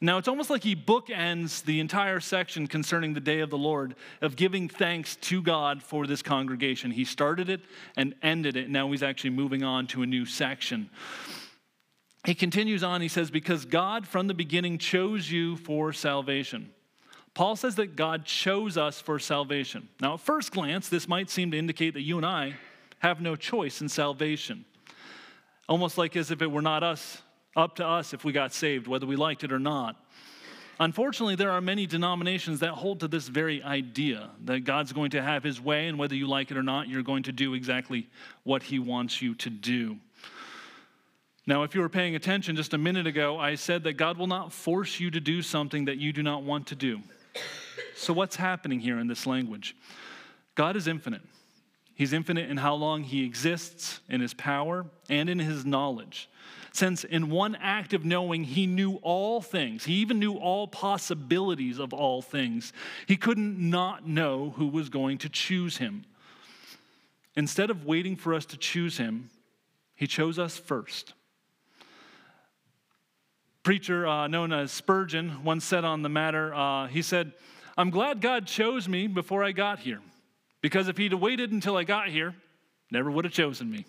Now, 0.00 0.18
it's 0.18 0.28
almost 0.28 0.50
like 0.50 0.62
he 0.62 0.76
bookends 0.76 1.64
the 1.64 1.80
entire 1.80 2.20
section 2.20 2.66
concerning 2.66 3.12
the 3.12 3.20
day 3.20 3.40
of 3.40 3.50
the 3.50 3.58
Lord 3.58 3.96
of 4.20 4.36
giving 4.36 4.68
thanks 4.68 5.16
to 5.16 5.42
God 5.42 5.82
for 5.82 6.06
this 6.06 6.22
congregation. 6.22 6.92
He 6.92 7.04
started 7.04 7.48
it 7.48 7.60
and 7.96 8.14
ended 8.22 8.56
it. 8.56 8.70
Now 8.70 8.90
he's 8.92 9.02
actually 9.02 9.30
moving 9.30 9.62
on 9.64 9.88
to 9.88 10.02
a 10.02 10.06
new 10.06 10.26
section 10.26 10.90
he 12.24 12.34
continues 12.34 12.82
on, 12.82 13.00
he 13.00 13.08
says, 13.08 13.30
Because 13.30 13.64
God 13.64 14.06
from 14.06 14.26
the 14.26 14.34
beginning 14.34 14.78
chose 14.78 15.30
you 15.30 15.56
for 15.56 15.92
salvation. 15.92 16.70
Paul 17.32 17.56
says 17.56 17.76
that 17.76 17.96
God 17.96 18.24
chose 18.24 18.76
us 18.76 19.00
for 19.00 19.18
salvation. 19.18 19.88
Now, 20.00 20.14
at 20.14 20.20
first 20.20 20.52
glance, 20.52 20.88
this 20.88 21.08
might 21.08 21.30
seem 21.30 21.50
to 21.52 21.58
indicate 21.58 21.94
that 21.94 22.02
you 22.02 22.16
and 22.16 22.26
I 22.26 22.54
have 22.98 23.20
no 23.20 23.36
choice 23.36 23.80
in 23.80 23.88
salvation. 23.88 24.64
Almost 25.68 25.96
like 25.96 26.16
as 26.16 26.30
if 26.30 26.42
it 26.42 26.50
were 26.50 26.62
not 26.62 26.82
us, 26.82 27.22
up 27.56 27.76
to 27.76 27.86
us 27.86 28.12
if 28.12 28.24
we 28.24 28.32
got 28.32 28.52
saved, 28.52 28.86
whether 28.86 29.06
we 29.06 29.16
liked 29.16 29.44
it 29.44 29.52
or 29.52 29.58
not. 29.58 29.96
Unfortunately, 30.80 31.36
there 31.36 31.50
are 31.50 31.60
many 31.60 31.86
denominations 31.86 32.60
that 32.60 32.70
hold 32.70 33.00
to 33.00 33.08
this 33.08 33.28
very 33.28 33.62
idea 33.62 34.30
that 34.44 34.60
God's 34.60 34.92
going 34.92 35.10
to 35.10 35.22
have 35.22 35.42
his 35.42 35.60
way, 35.60 35.88
and 35.88 35.98
whether 35.98 36.14
you 36.14 36.26
like 36.26 36.50
it 36.50 36.56
or 36.56 36.62
not, 36.62 36.88
you're 36.88 37.02
going 37.02 37.22
to 37.24 37.32
do 37.32 37.54
exactly 37.54 38.08
what 38.44 38.62
he 38.62 38.78
wants 38.78 39.20
you 39.20 39.34
to 39.36 39.50
do. 39.50 39.98
Now, 41.46 41.62
if 41.62 41.74
you 41.74 41.80
were 41.80 41.88
paying 41.88 42.14
attention 42.14 42.54
just 42.54 42.74
a 42.74 42.78
minute 42.78 43.06
ago, 43.06 43.38
I 43.38 43.54
said 43.54 43.84
that 43.84 43.94
God 43.94 44.18
will 44.18 44.26
not 44.26 44.52
force 44.52 45.00
you 45.00 45.10
to 45.10 45.20
do 45.20 45.42
something 45.42 45.86
that 45.86 45.98
you 45.98 46.12
do 46.12 46.22
not 46.22 46.42
want 46.42 46.66
to 46.68 46.74
do. 46.74 47.00
So, 47.96 48.12
what's 48.12 48.36
happening 48.36 48.80
here 48.80 48.98
in 48.98 49.06
this 49.06 49.26
language? 49.26 49.76
God 50.54 50.76
is 50.76 50.86
infinite. 50.86 51.22
He's 51.94 52.12
infinite 52.12 52.48
in 52.48 52.56
how 52.56 52.74
long 52.74 53.02
he 53.02 53.24
exists, 53.24 54.00
in 54.08 54.20
his 54.20 54.32
power, 54.34 54.86
and 55.08 55.28
in 55.28 55.38
his 55.38 55.66
knowledge. 55.66 56.28
Since 56.72 57.04
in 57.04 57.30
one 57.30 57.56
act 57.56 57.92
of 57.92 58.04
knowing, 58.04 58.44
he 58.44 58.66
knew 58.66 58.96
all 59.02 59.40
things, 59.40 59.84
he 59.84 59.94
even 59.94 60.18
knew 60.18 60.36
all 60.36 60.68
possibilities 60.68 61.78
of 61.78 61.92
all 61.92 62.22
things, 62.22 62.72
he 63.06 63.16
couldn't 63.16 63.58
not 63.58 64.06
know 64.06 64.54
who 64.56 64.68
was 64.68 64.88
going 64.88 65.18
to 65.18 65.28
choose 65.28 65.78
him. 65.78 66.04
Instead 67.36 67.70
of 67.70 67.84
waiting 67.84 68.16
for 68.16 68.34
us 68.34 68.44
to 68.46 68.56
choose 68.56 68.98
him, 68.98 69.30
He 69.94 70.06
chose 70.06 70.38
us 70.38 70.56
first. 70.56 71.12
Preacher 73.62 74.06
uh, 74.06 74.26
known 74.26 74.52
as 74.52 74.72
Spurgeon 74.72 75.44
once 75.44 75.64
said 75.64 75.84
on 75.84 76.02
the 76.02 76.08
matter, 76.08 76.54
uh, 76.54 76.86
he 76.86 77.02
said, 77.02 77.32
I'm 77.76 77.90
glad 77.90 78.20
God 78.20 78.46
chose 78.46 78.88
me 78.88 79.06
before 79.06 79.44
I 79.44 79.52
got 79.52 79.80
here, 79.80 80.00
because 80.62 80.88
if 80.88 80.96
He'd 80.96 81.12
waited 81.12 81.52
until 81.52 81.76
I 81.76 81.84
got 81.84 82.08
here, 82.08 82.34
never 82.90 83.10
would 83.10 83.24
have 83.24 83.34
chosen 83.34 83.70
me. 83.70 83.84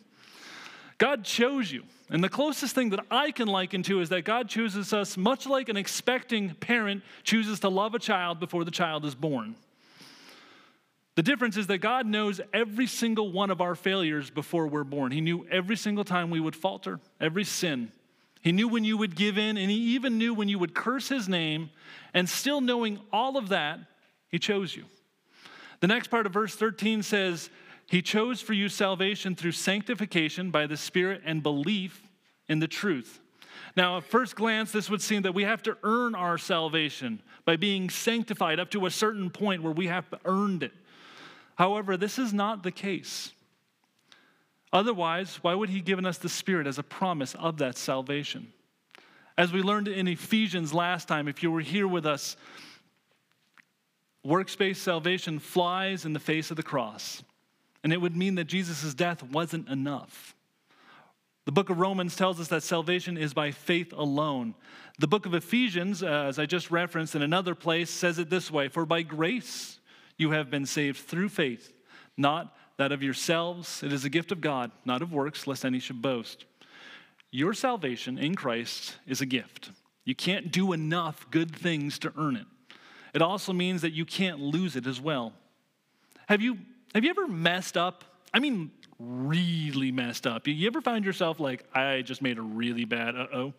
God 0.98 1.24
chose 1.24 1.72
you. 1.72 1.84
And 2.10 2.22
the 2.22 2.30
closest 2.30 2.76
thing 2.76 2.90
that 2.90 3.06
I 3.10 3.32
can 3.32 3.48
liken 3.48 3.82
to 3.84 4.02
is 4.02 4.10
that 4.10 4.26
God 4.26 4.50
chooses 4.50 4.92
us 4.92 5.16
much 5.16 5.48
like 5.48 5.70
an 5.70 5.78
expecting 5.78 6.54
parent 6.56 7.02
chooses 7.24 7.62
to 7.62 7.70
love 7.70 7.96
a 7.96 8.00
child 8.00 8.40
before 8.40 8.66
the 8.66 8.72
child 8.72 9.06
is 9.06 9.16
born. 9.16 9.56
The 11.16 11.24
difference 11.24 11.56
is 11.56 11.68
that 11.68 11.80
God 11.80 12.06
knows 12.06 12.42
every 12.54 12.88
single 12.88 13.32
one 13.32 13.50
of 13.50 13.62
our 13.62 13.76
failures 13.76 14.30
before 14.30 14.68
we're 14.68 14.84
born. 14.84 15.12
He 15.12 15.22
knew 15.22 15.46
every 15.50 15.78
single 15.78 16.04
time 16.04 16.30
we 16.30 16.40
would 16.40 16.56
falter, 16.56 17.00
every 17.20 17.46
sin. 17.46 17.92
He 18.42 18.52
knew 18.52 18.68
when 18.68 18.84
you 18.84 18.98
would 18.98 19.16
give 19.16 19.38
in, 19.38 19.58
and 19.58 19.70
He 19.70 19.96
even 19.96 20.18
knew 20.18 20.34
when 20.34 20.50
you 20.50 20.60
would 20.60 20.74
curse 20.74 21.10
His 21.10 21.30
name. 21.30 21.70
And 22.14 22.28
still 22.28 22.60
knowing 22.60 23.00
all 23.12 23.38
of 23.38 23.50
that, 23.50 23.80
He 24.30 24.40
chose 24.40 24.76
you. 24.76 24.86
The 25.80 25.88
next 25.88 26.08
part 26.08 26.26
of 26.26 26.34
verse 26.34 26.56
13 26.56 27.04
says, 27.04 27.50
He 27.86 28.02
chose 28.02 28.42
for 28.42 28.54
you 28.54 28.70
salvation 28.70 29.36
through 29.36 29.54
sanctification 29.54 30.52
by 30.52 30.68
the 30.68 30.78
Spirit 30.78 31.22
and 31.26 31.44
belief 31.44 32.08
in 32.48 32.60
the 32.60 32.68
truth. 32.68 33.20
Now, 33.76 33.98
at 33.98 34.04
first 34.04 34.36
glance, 34.36 34.72
this 34.72 34.90
would 34.90 35.02
seem 35.02 35.22
that 35.22 35.34
we 35.34 35.44
have 35.44 35.64
to 35.64 35.78
earn 35.84 36.16
our 36.16 36.38
salvation 36.38 37.22
by 37.46 37.56
being 37.56 37.90
sanctified 37.90 38.60
up 38.60 38.70
to 38.72 38.86
a 38.86 38.92
certain 38.92 39.30
point 39.30 39.64
where 39.64 39.74
we 39.74 39.88
have 39.88 40.06
earned 40.26 40.64
it. 40.64 40.74
However, 41.56 41.96
this 41.96 42.20
is 42.20 42.34
not 42.34 42.64
the 42.64 42.72
case. 42.72 43.32
Otherwise, 44.74 45.40
why 45.42 45.54
would 45.54 45.70
he 45.70 45.78
have 45.78 45.86
given 45.86 46.06
us 46.06 46.18
the 46.18 46.30
Spirit 46.30 46.68
as 46.68 46.80
a 46.80 46.84
promise 46.84 47.36
of 47.36 47.58
that 47.58 47.78
salvation? 47.78 48.54
As 49.38 49.52
we 49.52 49.62
learned 49.62 49.88
in 49.88 50.08
Ephesians 50.08 50.74
last 50.74 51.08
time, 51.08 51.28
if 51.28 51.44
you 51.44 51.52
were 51.52 51.62
here 51.62 51.88
with 51.88 52.06
us, 52.06 52.38
works-based 54.24 54.82
salvation 54.82 55.40
flies 55.40 56.06
in 56.06 56.14
the 56.14 56.20
face 56.20 56.52
of 56.52 56.58
the 56.58 56.64
cross. 56.64 57.24
And 57.84 57.92
it 57.92 58.00
would 58.00 58.16
mean 58.16 58.36
that 58.36 58.46
Jesus' 58.46 58.94
death 58.94 59.24
wasn't 59.24 59.68
enough. 59.68 60.36
The 61.46 61.52
book 61.52 61.70
of 61.70 61.80
Romans 61.80 62.16
tells 62.16 62.40
us 62.40 62.50
that 62.50 62.62
salvation 62.62 63.18
is 63.18 63.34
by 63.34 63.52
faith 63.52 63.94
alone. 63.94 64.54
The 65.00 65.08
book 65.08 65.26
of 65.26 65.34
Ephesians, 65.34 66.04
uh, 66.04 66.26
as 66.28 66.38
I 66.38 66.46
just 66.46 66.70
referenced 66.70 67.16
in 67.16 67.24
another 67.24 67.56
place, 67.56 67.90
says 67.90 68.20
it 68.20 68.30
this 68.30 68.52
way 68.52 68.68
For 68.68 68.86
by 68.86 69.02
grace 69.02 69.80
you 70.18 70.32
have 70.32 70.52
been 70.52 70.68
saved 70.68 71.00
through 71.00 71.30
faith, 71.30 71.74
not 72.16 72.56
that 72.78 72.92
of 72.92 73.04
yourselves. 73.04 73.84
It 73.84 73.94
is 73.94 74.06
a 74.06 74.10
gift 74.10 74.32
of 74.32 74.42
God, 74.42 74.72
not 74.86 75.02
of 75.02 75.12
works, 75.14 75.48
lest 75.48 75.66
any 75.66 75.80
should 75.80 76.02
boast. 76.02 76.46
Your 77.32 77.54
salvation 77.54 78.18
in 78.18 78.36
Christ 78.36 78.98
is 79.08 79.22
a 79.22 79.26
gift. 79.26 79.72
You 80.04 80.16
can't 80.16 80.52
do 80.52 80.74
enough 80.74 81.30
good 81.32 81.56
things 81.56 82.00
to 82.00 82.12
earn 82.18 82.36
it. 82.36 82.46
It 83.14 83.22
also 83.22 83.54
means 83.54 83.82
that 83.82 83.92
you 83.92 84.06
can't 84.06 84.40
lose 84.40 84.76
it 84.76 84.88
as 84.88 85.00
well. 85.00 85.34
Have 86.28 86.42
you, 86.42 86.58
have 86.94 87.04
you 87.04 87.10
ever 87.10 87.28
messed 87.28 87.78
up? 87.78 88.04
I 88.34 88.40
mean, 88.40 88.72
really 89.00 89.92
messed 89.92 90.26
up. 90.28 90.48
You 90.48 90.68
ever 90.68 90.82
find 90.82 91.04
yourself 91.04 91.40
like, 91.40 91.66
I 91.76 92.02
just 92.02 92.22
made 92.22 92.38
a 92.38 92.42
really 92.42 92.86
bad 92.86 93.16
uh 93.16 93.28
oh? 93.34 93.54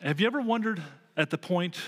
Have 0.00 0.20
you 0.20 0.26
ever 0.26 0.40
wondered 0.40 0.82
at 1.16 1.30
the 1.30 1.38
point 1.38 1.78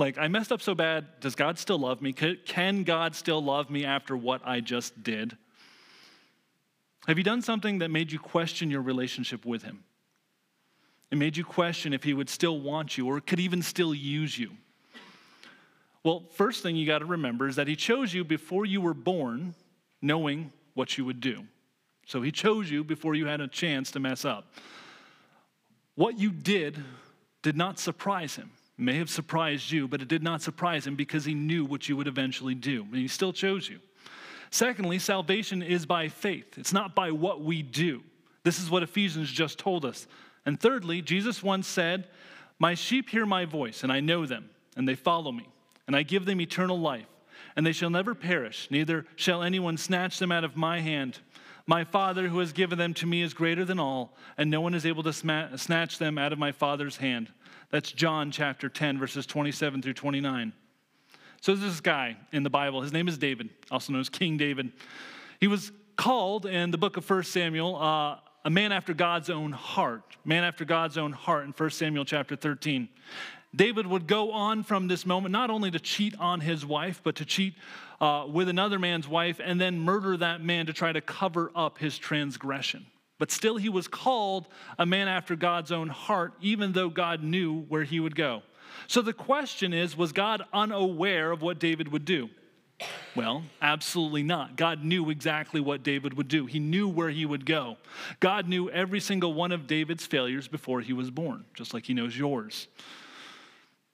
like, 0.00 0.18
I 0.18 0.26
messed 0.26 0.50
up 0.50 0.60
so 0.60 0.74
bad. 0.74 1.06
Does 1.20 1.36
God 1.36 1.58
still 1.58 1.78
love 1.78 2.02
me? 2.02 2.12
Can 2.12 2.82
God 2.82 3.14
still 3.14 3.42
love 3.42 3.70
me 3.70 3.84
after 3.84 4.16
what 4.16 4.40
I 4.44 4.60
just 4.60 5.04
did? 5.04 5.36
Have 7.06 7.18
you 7.18 7.24
done 7.24 7.42
something 7.42 7.78
that 7.78 7.90
made 7.90 8.10
you 8.10 8.18
question 8.18 8.70
your 8.70 8.82
relationship 8.82 9.46
with 9.46 9.62
Him? 9.62 9.84
It 11.10 11.18
made 11.18 11.36
you 11.36 11.44
question 11.44 11.92
if 11.92 12.02
He 12.02 12.14
would 12.14 12.28
still 12.28 12.58
want 12.58 12.98
you 12.98 13.06
or 13.06 13.20
could 13.20 13.40
even 13.40 13.62
still 13.62 13.94
use 13.94 14.38
you. 14.38 14.50
Well, 16.02 16.24
first 16.32 16.62
thing 16.62 16.76
you 16.76 16.86
got 16.86 17.00
to 17.00 17.04
remember 17.04 17.46
is 17.46 17.56
that 17.56 17.68
He 17.68 17.76
chose 17.76 18.12
you 18.12 18.24
before 18.24 18.66
you 18.66 18.80
were 18.80 18.94
born, 18.94 19.54
knowing 20.02 20.52
what 20.74 20.98
you 20.98 21.04
would 21.04 21.20
do. 21.20 21.44
So 22.06 22.22
He 22.22 22.32
chose 22.32 22.70
you 22.70 22.82
before 22.82 23.14
you 23.14 23.26
had 23.26 23.40
a 23.40 23.48
chance 23.48 23.90
to 23.92 24.00
mess 24.00 24.24
up. 24.24 24.52
What 25.94 26.18
you 26.18 26.30
did 26.30 26.82
did 27.42 27.56
not 27.56 27.78
surprise 27.78 28.36
Him 28.36 28.50
may 28.80 28.96
have 28.96 29.10
surprised 29.10 29.70
you, 29.70 29.86
but 29.86 30.02
it 30.02 30.08
did 30.08 30.22
not 30.22 30.42
surprise 30.42 30.86
him 30.86 30.94
because 30.94 31.24
he 31.24 31.34
knew 31.34 31.64
what 31.64 31.88
you 31.88 31.96
would 31.96 32.08
eventually 32.08 32.54
do, 32.54 32.82
and 32.82 32.96
he 32.96 33.08
still 33.08 33.32
chose 33.32 33.68
you. 33.68 33.78
Secondly, 34.50 34.98
salvation 34.98 35.62
is 35.62 35.86
by 35.86 36.08
faith, 36.08 36.58
it's 36.58 36.72
not 36.72 36.94
by 36.94 37.10
what 37.10 37.42
we 37.42 37.62
do. 37.62 38.02
This 38.42 38.58
is 38.58 38.70
what 38.70 38.82
Ephesians 38.82 39.30
just 39.30 39.58
told 39.58 39.84
us. 39.84 40.06
And 40.46 40.58
thirdly, 40.58 41.02
Jesus 41.02 41.42
once 41.42 41.68
said, 41.68 42.08
My 42.58 42.74
sheep 42.74 43.10
hear 43.10 43.26
my 43.26 43.44
voice, 43.44 43.82
and 43.82 43.92
I 43.92 44.00
know 44.00 44.26
them, 44.26 44.48
and 44.76 44.88
they 44.88 44.94
follow 44.94 45.30
me, 45.30 45.48
and 45.86 45.94
I 45.94 46.02
give 46.02 46.24
them 46.24 46.40
eternal 46.40 46.80
life, 46.80 47.06
and 47.54 47.66
they 47.66 47.72
shall 47.72 47.90
never 47.90 48.14
perish, 48.14 48.68
neither 48.70 49.04
shall 49.14 49.42
anyone 49.42 49.76
snatch 49.76 50.18
them 50.18 50.32
out 50.32 50.44
of 50.44 50.56
my 50.56 50.80
hand. 50.80 51.18
My 51.66 51.84
Father, 51.84 52.28
who 52.28 52.38
has 52.38 52.52
given 52.52 52.78
them 52.78 52.94
to 52.94 53.06
me, 53.06 53.22
is 53.22 53.34
greater 53.34 53.64
than 53.64 53.78
all, 53.78 54.16
and 54.36 54.50
no 54.50 54.60
one 54.60 54.74
is 54.74 54.86
able 54.86 55.02
to 55.04 55.12
snatch 55.12 55.98
them 55.98 56.18
out 56.18 56.32
of 56.32 56.38
my 56.38 56.52
Father's 56.52 56.96
hand. 56.96 57.30
That's 57.70 57.92
John 57.92 58.30
chapter 58.30 58.68
10, 58.68 58.98
verses 58.98 59.26
27 59.26 59.82
through 59.82 59.94
29. 59.94 60.52
So 61.40 61.54
there's 61.54 61.72
this 61.72 61.80
guy 61.80 62.16
in 62.32 62.42
the 62.42 62.50
Bible. 62.50 62.82
His 62.82 62.92
name 62.92 63.08
is 63.08 63.16
David, 63.16 63.50
also 63.70 63.92
known 63.92 64.00
as 64.00 64.08
King 64.08 64.36
David. 64.36 64.72
He 65.38 65.46
was 65.46 65.72
called 65.96 66.46
in 66.46 66.70
the 66.70 66.78
book 66.78 66.96
of 66.96 67.08
1 67.08 67.22
Samuel 67.24 67.76
uh, 67.76 68.16
a 68.44 68.50
man 68.50 68.72
after 68.72 68.94
God's 68.94 69.30
own 69.30 69.52
heart, 69.52 70.16
man 70.24 70.44
after 70.44 70.64
God's 70.64 70.96
own 70.96 71.12
heart 71.12 71.44
in 71.44 71.52
1 71.52 71.70
Samuel 71.70 72.04
chapter 72.04 72.36
13. 72.36 72.88
David 73.54 73.86
would 73.86 74.06
go 74.06 74.32
on 74.32 74.62
from 74.62 74.86
this 74.86 75.04
moment 75.04 75.32
not 75.32 75.50
only 75.50 75.70
to 75.72 75.80
cheat 75.80 76.14
on 76.18 76.40
his 76.40 76.64
wife, 76.64 77.00
but 77.02 77.16
to 77.16 77.24
cheat 77.24 77.54
uh, 78.00 78.24
with 78.30 78.48
another 78.48 78.78
man's 78.78 79.08
wife 79.08 79.40
and 79.42 79.60
then 79.60 79.78
murder 79.78 80.16
that 80.16 80.40
man 80.40 80.66
to 80.66 80.72
try 80.72 80.92
to 80.92 81.00
cover 81.00 81.50
up 81.54 81.78
his 81.78 81.98
transgression. 81.98 82.86
But 83.18 83.30
still, 83.30 83.56
he 83.56 83.68
was 83.68 83.88
called 83.88 84.48
a 84.78 84.86
man 84.86 85.08
after 85.08 85.36
God's 85.36 85.72
own 85.72 85.88
heart, 85.88 86.32
even 86.40 86.72
though 86.72 86.88
God 86.88 87.22
knew 87.22 87.62
where 87.62 87.84
he 87.84 88.00
would 88.00 88.16
go. 88.16 88.42
So 88.86 89.02
the 89.02 89.12
question 89.12 89.74
is 89.74 89.96
was 89.96 90.12
God 90.12 90.42
unaware 90.52 91.32
of 91.32 91.42
what 91.42 91.58
David 91.58 91.88
would 91.88 92.04
do? 92.04 92.30
Well, 93.16 93.42
absolutely 93.60 94.22
not. 94.22 94.56
God 94.56 94.84
knew 94.84 95.10
exactly 95.10 95.60
what 95.60 95.82
David 95.82 96.14
would 96.14 96.28
do. 96.28 96.46
He 96.46 96.58
knew 96.58 96.88
where 96.88 97.10
he 97.10 97.26
would 97.26 97.44
go. 97.44 97.76
God 98.20 98.48
knew 98.48 98.70
every 98.70 99.00
single 99.00 99.34
one 99.34 99.52
of 99.52 99.66
David's 99.66 100.06
failures 100.06 100.48
before 100.48 100.80
he 100.80 100.92
was 100.92 101.10
born, 101.10 101.44
just 101.54 101.74
like 101.74 101.86
he 101.86 101.94
knows 101.94 102.16
yours. 102.16 102.68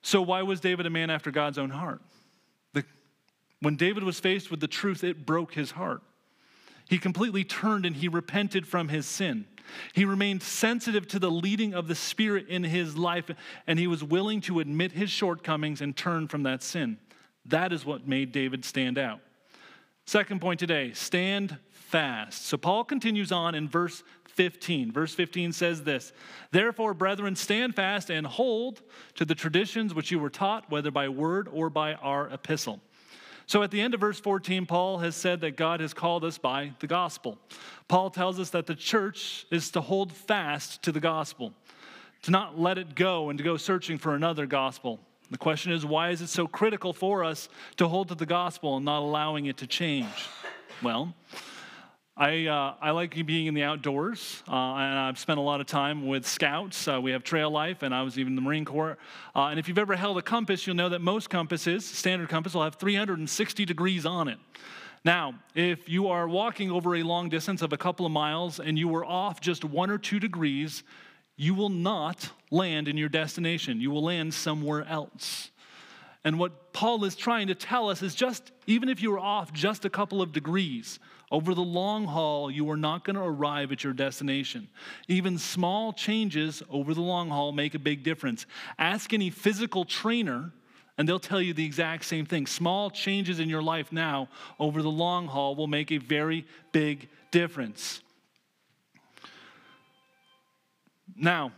So, 0.03 0.23
why 0.23 0.43
was 0.43 0.61
David 0.61 0.87
a 0.87 0.91
man 0.91 1.11
after 1.11 1.31
God's 1.31 1.59
own 1.59 1.71
heart? 1.71 2.01
The, 2.75 2.85
when 3.61 3.77
David 3.77 4.05
was 4.05 4.21
faced 4.21 4.51
with 4.51 4.61
the 4.61 4.69
truth, 4.69 5.03
it 5.03 5.27
broke 5.27 5.55
his 5.55 5.73
heart. 5.73 6.03
He 6.89 6.99
completely 6.99 7.43
turned 7.43 7.85
and 7.85 7.97
he 7.97 8.09
repented 8.09 8.67
from 8.67 8.89
his 8.89 9.07
sin. 9.07 9.47
He 9.95 10.05
remained 10.05 10.43
sensitive 10.43 11.09
to 11.09 11.19
the 11.19 11.31
leading 11.31 11.75
of 11.75 11.89
the 11.89 11.97
Spirit 11.97 12.47
in 12.49 12.63
his 12.63 12.97
life, 12.97 13.31
and 13.67 13.79
he 13.79 13.89
was 13.89 14.05
willing 14.05 14.41
to 14.43 14.61
admit 14.61 14.93
his 14.93 15.11
shortcomings 15.11 15.81
and 15.81 15.97
turn 15.97 16.29
from 16.29 16.45
that 16.45 16.63
sin. 16.63 16.99
That 17.49 17.73
is 17.73 17.85
what 17.85 18.07
made 18.09 18.33
David 18.33 18.65
stand 18.65 18.99
out. 18.99 19.21
Second 20.05 20.41
point 20.41 20.61
today 20.61 20.93
stand 20.93 21.57
fast. 21.71 22.47
So 22.47 22.57
Paul 22.57 22.85
continues 22.85 23.33
on 23.33 23.55
in 23.55 23.69
verse 23.69 24.03
15. 24.37 24.93
Verse 24.93 25.15
15 25.15 25.53
says 25.53 25.83
this 25.83 26.13
Therefore, 26.51 26.95
brethren, 26.95 27.35
stand 27.35 27.75
fast 27.75 28.11
and 28.11 28.27
hold 28.27 28.83
to 29.15 29.25
the 29.25 29.35
traditions 29.35 29.95
which 29.95 30.11
you 30.11 30.19
were 30.19 30.31
taught, 30.31 30.71
whether 30.71 30.91
by 30.91 31.09
word 31.09 31.49
or 31.53 31.71
by 31.71 31.95
our 31.95 32.29
epistle. 32.29 32.81
So 33.47 33.63
at 33.63 33.71
the 33.71 33.81
end 33.81 33.95
of 33.95 34.01
verse 34.01 34.19
14, 34.19 34.67
Paul 34.67 34.99
has 34.99 35.15
said 35.15 35.41
that 35.41 35.57
God 35.57 35.79
has 35.81 35.95
called 35.95 36.25
us 36.25 36.37
by 36.37 36.73
the 36.81 36.89
gospel. 36.89 37.39
Paul 37.87 38.11
tells 38.11 38.41
us 38.41 38.51
that 38.51 38.67
the 38.67 38.75
church 38.75 39.47
is 39.53 39.71
to 39.71 39.81
hold 39.81 40.13
fast 40.13 40.83
to 40.83 40.91
the 40.91 40.99
gospel, 40.99 41.53
to 42.23 42.33
not 42.33 42.59
let 42.59 42.77
it 42.77 42.97
go 42.97 43.31
and 43.31 43.39
to 43.39 43.45
go 43.45 43.57
searching 43.57 43.99
for 43.99 44.17
another 44.17 44.47
gospel. 44.47 45.01
The 45.31 45.39
question 45.39 45.73
is, 45.73 45.85
why 45.85 46.11
is 46.11 46.21
it 46.23 46.29
so 46.29 46.47
critical 46.47 46.93
for 46.93 47.25
us 47.25 47.49
to 47.79 47.89
hold 47.89 48.09
to 48.09 48.15
the 48.15 48.27
gospel 48.27 48.77
and 48.77 48.85
not 48.85 49.01
allowing 49.01 49.47
it 49.47 49.57
to 49.59 49.67
change? 49.67 50.29
Well, 50.83 51.15
I, 52.17 52.47
uh, 52.47 52.75
I 52.81 52.93
like 52.93 53.27
being 53.27 53.47
in 53.47 53.55
the 53.55 53.65
outdoors, 53.65 54.43
uh, 54.49 54.53
and 54.53 54.99
I've 54.99 55.19
spent 55.19 55.39
a 55.39 55.43
lot 55.43 55.61
of 55.61 55.67
time 55.67 56.07
with 56.07 56.27
scouts. 56.27 56.89
Uh, 56.89 57.01
we 57.01 57.11
have 57.11 57.25
trail 57.25 57.51
life, 57.51 57.83
and 57.83 57.95
I 57.95 58.03
was 58.03 58.19
even 58.19 58.33
in 58.33 58.37
the 58.37 58.41
Marine 58.43 58.65
Corps. 58.65 58.97
Uh, 59.35 59.49
and 59.49 59.59
if 59.59 59.69
you've 59.69 59.79
ever 59.79 59.97
held 59.97 60.17
a 60.17 60.23
compass, 60.23 60.67
you'll 60.67 60.77
know 60.77 60.89
that 60.89 61.01
most 61.01 61.29
compasses, 61.29 61.85
standard 61.85 62.29
compass, 62.29 62.55
will 62.55 62.63
have 62.63 62.77
360 62.77 63.65
degrees 63.65 64.07
on 64.07 64.29
it. 64.29 64.39
Now, 65.05 65.35
if 65.55 65.89
you 65.89 66.09
are 66.09 66.27
walking 66.27 66.71
over 66.71 66.97
a 66.97 67.03
long 67.03 67.29
distance 67.29 67.63
of 67.63 67.73
a 67.73 67.77
couple 67.77 68.07
of 68.07 68.13
miles 68.13 68.61
and 68.61 68.79
you 68.79 68.89
were 68.89 69.05
off 69.05 69.41
just 69.41 69.65
one 69.65 69.91
or 69.91 69.99
two 69.99 70.19
degrees, 70.19 70.85
you 71.37 71.55
will 71.55 71.69
not 71.69 72.31
land 72.51 72.89
in 72.89 72.97
your 72.97 73.09
destination. 73.09 73.81
You 73.81 73.91
will 73.91 74.05
land 74.05 74.33
somewhere 74.33 74.85
else. 74.85 75.51
And 76.25 76.39
what 76.39 76.73
Paul 76.73 77.05
is 77.05 77.15
trying 77.15 77.47
to 77.49 77.55
tell 77.55 77.89
us 77.89 78.03
is 78.03 78.15
just, 78.15 78.51
even 78.67 78.89
if 78.89 79.01
you're 79.01 79.19
off 79.19 79.53
just 79.53 79.85
a 79.85 79.91
couple 79.91 80.21
of 80.21 80.33
degrees, 80.33 80.99
over 81.31 81.55
the 81.55 81.61
long 81.63 82.05
haul, 82.05 82.51
you 82.51 82.71
are 82.71 82.77
not 82.77 83.05
going 83.05 83.17
to 83.17 83.23
arrive 83.23 83.73
at 83.73 83.85
your 83.85 83.93
destination. 83.93 84.69
Even 85.09 85.39
small 85.39 85.93
changes 85.93 86.63
over 86.71 86.95
the 86.95 87.01
long 87.01 87.31
haul 87.31 87.53
make 87.53 87.75
a 87.75 87.79
big 87.79 88.03
difference. 88.03 88.47
Ask 88.79 89.13
any 89.13 89.31
physical 89.31 89.85
trainer, 89.85 90.53
and 90.97 91.09
they'll 91.09 91.19
tell 91.19 91.43
you 91.43 91.53
the 91.53 91.65
exact 91.65 92.05
same 92.05 92.27
thing. 92.27 92.47
Small 92.47 92.91
changes 92.91 93.41
in 93.41 93.49
your 93.49 93.63
life 93.63 93.93
now 93.93 94.29
over 94.59 94.83
the 94.83 94.91
long 94.91 95.27
haul 95.27 95.55
will 95.57 95.67
make 95.67 95.91
a 95.91 95.99
very 95.99 96.47
big 96.73 97.09
difference. 97.31 98.03
Now, 101.19 101.53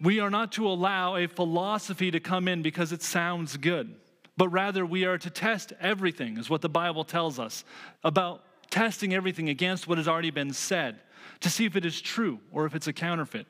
we 0.00 0.20
are 0.20 0.30
not 0.30 0.52
to 0.52 0.66
allow 0.66 1.16
a 1.16 1.26
philosophy 1.26 2.10
to 2.10 2.20
come 2.20 2.48
in 2.48 2.62
because 2.62 2.92
it 2.92 3.02
sounds 3.02 3.56
good, 3.56 3.94
but 4.36 4.48
rather 4.48 4.84
we 4.84 5.04
are 5.04 5.18
to 5.18 5.30
test 5.30 5.72
everything, 5.80 6.38
is 6.38 6.50
what 6.50 6.60
the 6.60 6.68
Bible 6.68 7.04
tells 7.04 7.38
us 7.38 7.64
about 8.02 8.44
testing 8.70 9.14
everything 9.14 9.48
against 9.48 9.86
what 9.86 9.98
has 9.98 10.08
already 10.08 10.30
been 10.30 10.52
said 10.52 11.00
to 11.40 11.50
see 11.50 11.64
if 11.64 11.76
it 11.76 11.84
is 11.84 12.00
true 12.00 12.40
or 12.50 12.66
if 12.66 12.74
it's 12.74 12.86
a 12.86 12.92
counterfeit. 12.92 13.46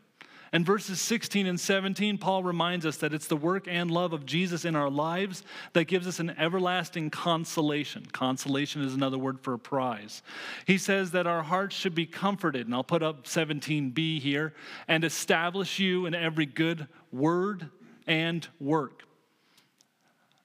And 0.55 0.67
verses 0.67 1.01
16 1.01 1.47
and 1.47 1.59
17, 1.59 2.19
Paul 2.19 2.43
reminds 2.43 2.85
us 2.85 2.99
that 2.99 3.15
it's 3.15 3.27
the 3.27 3.37
work 3.37 3.67
and 3.67 3.91
love 3.91 4.13
of 4.13 4.27
Jesus 4.27 4.67
in 4.67 4.77
our 4.77 4.91
lives 4.91 5.43
that 5.73 5.87
gives 5.87 6.07
us 6.07 6.21
an 6.21 6.31
everlasting 6.39 7.09
consolation. 7.09 8.05
Consolation 8.13 8.83
is 8.83 8.95
another 8.95 9.17
word 9.17 9.41
for 9.41 9.55
a 9.55 9.59
prize. 9.59 10.23
He 10.67 10.77
says 10.77 11.13
that 11.13 11.27
our 11.27 11.43
hearts 11.43 11.75
should 11.75 11.95
be 11.95 12.05
comforted, 12.05 12.67
and 12.67 12.75
I'll 12.75 12.85
put 12.85 13.03
up 13.03 13.25
17b 13.25 14.21
here, 14.21 14.53
and 14.89 15.05
establish 15.05 15.79
you 15.79 16.05
in 16.05 16.15
every 16.15 16.47
good 16.47 16.87
word 17.11 17.71
and 18.07 18.47
work. 18.61 19.05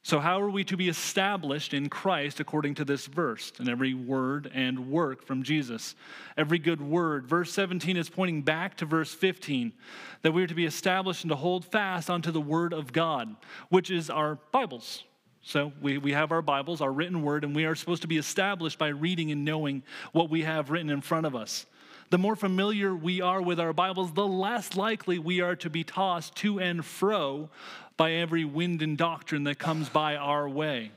So, 0.08 0.22
how 0.22 0.40
are 0.40 0.50
we 0.50 0.64
to 0.64 0.78
be 0.78 0.88
established 0.88 1.74
in 1.74 1.90
Christ 1.90 2.40
according 2.40 2.76
to 2.76 2.86
this 2.86 3.08
verse 3.08 3.52
and 3.60 3.68
every 3.68 3.94
word 3.94 4.50
and 4.54 4.90
work 4.90 5.22
from 5.22 5.44
Jesus? 5.44 5.96
Every 6.38 6.60
good 6.60 6.80
word. 6.80 7.28
Verse 7.28 7.52
17 7.52 7.98
is 7.98 8.08
pointing 8.08 8.42
back 8.42 8.78
to 8.78 8.86
verse 8.86 9.14
15 9.14 9.74
that 10.22 10.32
we 10.32 10.42
are 10.42 10.48
to 10.48 10.56
be 10.56 10.66
established 10.66 11.26
and 11.26 11.30
to 11.32 11.36
hold 11.36 11.66
fast 11.66 12.10
onto 12.10 12.32
the 12.32 12.40
word 12.40 12.72
of 12.72 12.94
God, 12.94 13.36
which 13.68 13.92
is 13.92 14.10
our 14.10 14.40
Bibles. 14.54 15.04
So, 15.42 15.74
we, 15.82 15.98
we 15.98 16.14
have 16.14 16.32
our 16.32 16.42
Bibles, 16.42 16.80
our 16.80 16.94
written 16.94 17.22
word, 17.22 17.44
and 17.44 17.54
we 17.54 17.66
are 17.66 17.76
supposed 17.76 18.04
to 18.04 18.08
be 18.08 18.18
established 18.18 18.80
by 18.80 18.88
reading 18.88 19.34
and 19.34 19.44
knowing 19.44 19.84
what 20.14 20.30
we 20.30 20.44
have 20.44 20.70
written 20.70 20.90
in 20.90 21.02
front 21.02 21.26
of 21.26 21.36
us. 21.36 21.66
The 22.10 22.18
more 22.18 22.38
familiar 22.38 22.96
we 22.96 23.20
are 23.20 23.42
with 23.42 23.60
our 23.60 23.74
Bibles, 23.74 24.14
the 24.14 24.26
less 24.26 24.78
likely 24.78 25.20
we 25.20 25.42
are 25.42 25.58
to 25.58 25.70
be 25.70 25.84
tossed 25.84 26.36
to 26.38 26.58
and 26.58 26.86
fro 26.86 27.50
by 27.98 28.14
every 28.14 28.46
wind 28.46 28.82
and 28.82 28.98
doctrine 28.98 29.44
that 29.44 29.60
comes 29.60 29.90
by 29.90 30.16
our 30.16 30.48
way. 30.48 30.92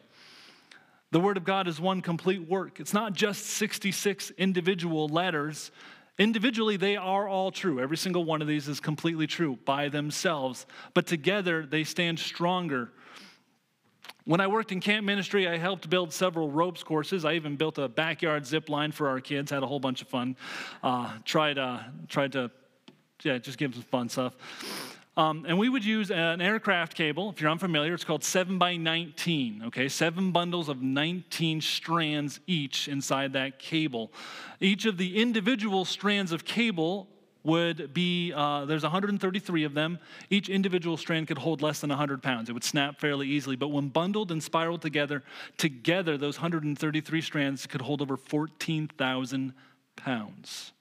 The 1.11 1.19
Word 1.19 1.37
of 1.37 1.43
God 1.43 1.67
is 1.67 1.81
one 1.81 2.01
complete 2.01 2.49
work. 2.49 2.79
It's 2.79 2.93
not 2.93 3.13
just 3.13 3.45
66 3.47 4.31
individual 4.39 5.09
letters. 5.09 5.73
Individually, 6.17 6.77
they 6.77 6.97
are 6.97 7.27
all 7.27 7.51
true. 7.51 7.81
Every 7.81 7.97
single 7.97 8.23
one 8.25 8.41
of 8.41 8.47
these 8.47 8.69
is 8.69 8.79
completely 8.79 9.27
true 9.27 9.59
by 9.65 9.89
themselves, 9.89 10.65
but 10.95 11.09
together 11.09 11.67
they 11.67 11.83
stand 11.83 12.21
stronger. 12.21 12.93
When 14.31 14.41
I 14.41 14.47
worked 14.47 14.71
in 14.71 14.79
camp 14.79 15.05
ministry, 15.05 15.49
I 15.49 15.59
helped 15.59 15.91
build 15.91 16.13
several 16.13 16.53
ropes 16.53 16.85
courses. 16.85 17.25
I 17.25 17.33
even 17.33 17.57
built 17.57 17.79
a 17.79 17.89
backyard 17.89 18.47
zip 18.47 18.69
line 18.69 18.93
for 18.93 19.09
our 19.09 19.19
kids, 19.19 19.51
had 19.51 19.65
a 19.65 19.67
whole 19.67 19.81
bunch 19.81 20.03
of 20.03 20.07
fun. 20.07 20.37
Uh, 20.85 21.15
tried, 21.25 21.59
uh, 21.59 21.81
tried 22.07 22.31
to, 22.35 22.49
yeah, 23.25 23.39
just 23.39 23.59
give 23.59 23.73
them 23.73 23.83
some 23.83 23.91
fun 23.91 24.09
stuff. 24.09 24.37
Um, 25.17 25.45
and 25.49 25.59
we 25.59 25.69
would 25.69 25.85
use 25.85 26.13
an 26.13 26.41
aircraft 26.41 26.95
cable. 26.95 27.31
If 27.31 27.41
you're 27.41 27.51
unfamiliar, 27.51 27.93
it's 27.93 28.05
called 28.05 28.23
7 28.23 28.57
by 28.57 28.77
19. 28.77 29.65
Okay, 29.67 29.89
seven 29.89 30.31
bundles 30.31 30.69
of 30.69 30.81
19 30.81 31.61
strands 31.61 32.39
each 32.47 32.87
inside 32.87 33.33
that 33.33 33.59
cable. 33.59 34.13
Each 34.61 34.87
of 34.87 34.97
the 34.97 35.21
individual 35.21 35.85
strands 35.85 36.31
of 36.31 36.45
cable 36.45 37.09
would 37.43 37.95
be 37.95 38.33
uh, 38.35 38.65
there's 38.67 38.83
133 38.83 39.65
of 39.65 39.75
them. 39.75 39.99
Each 40.29 40.49
individual 40.49 40.97
strand 40.97 41.29
could 41.29 41.39
hold 41.39 41.63
less 41.63 41.81
than 41.81 41.91
100 41.91 42.23
pounds. 42.23 42.49
It 42.49 42.53
would 42.53 42.65
snap 42.65 42.99
fairly 43.01 43.29
easily. 43.29 43.57
But 43.57 43.69
when 43.69 43.89
bundled 43.89 44.31
and 44.31 44.43
spiraled 44.43 44.83
together, 44.83 45.23
together 45.57 46.19
those 46.19 46.37
133 46.37 47.21
strands 47.21 47.67
could 47.67 47.81
hold 47.81 48.03
over 48.03 48.17
14,000 48.17 49.55
pounds. 49.97 50.73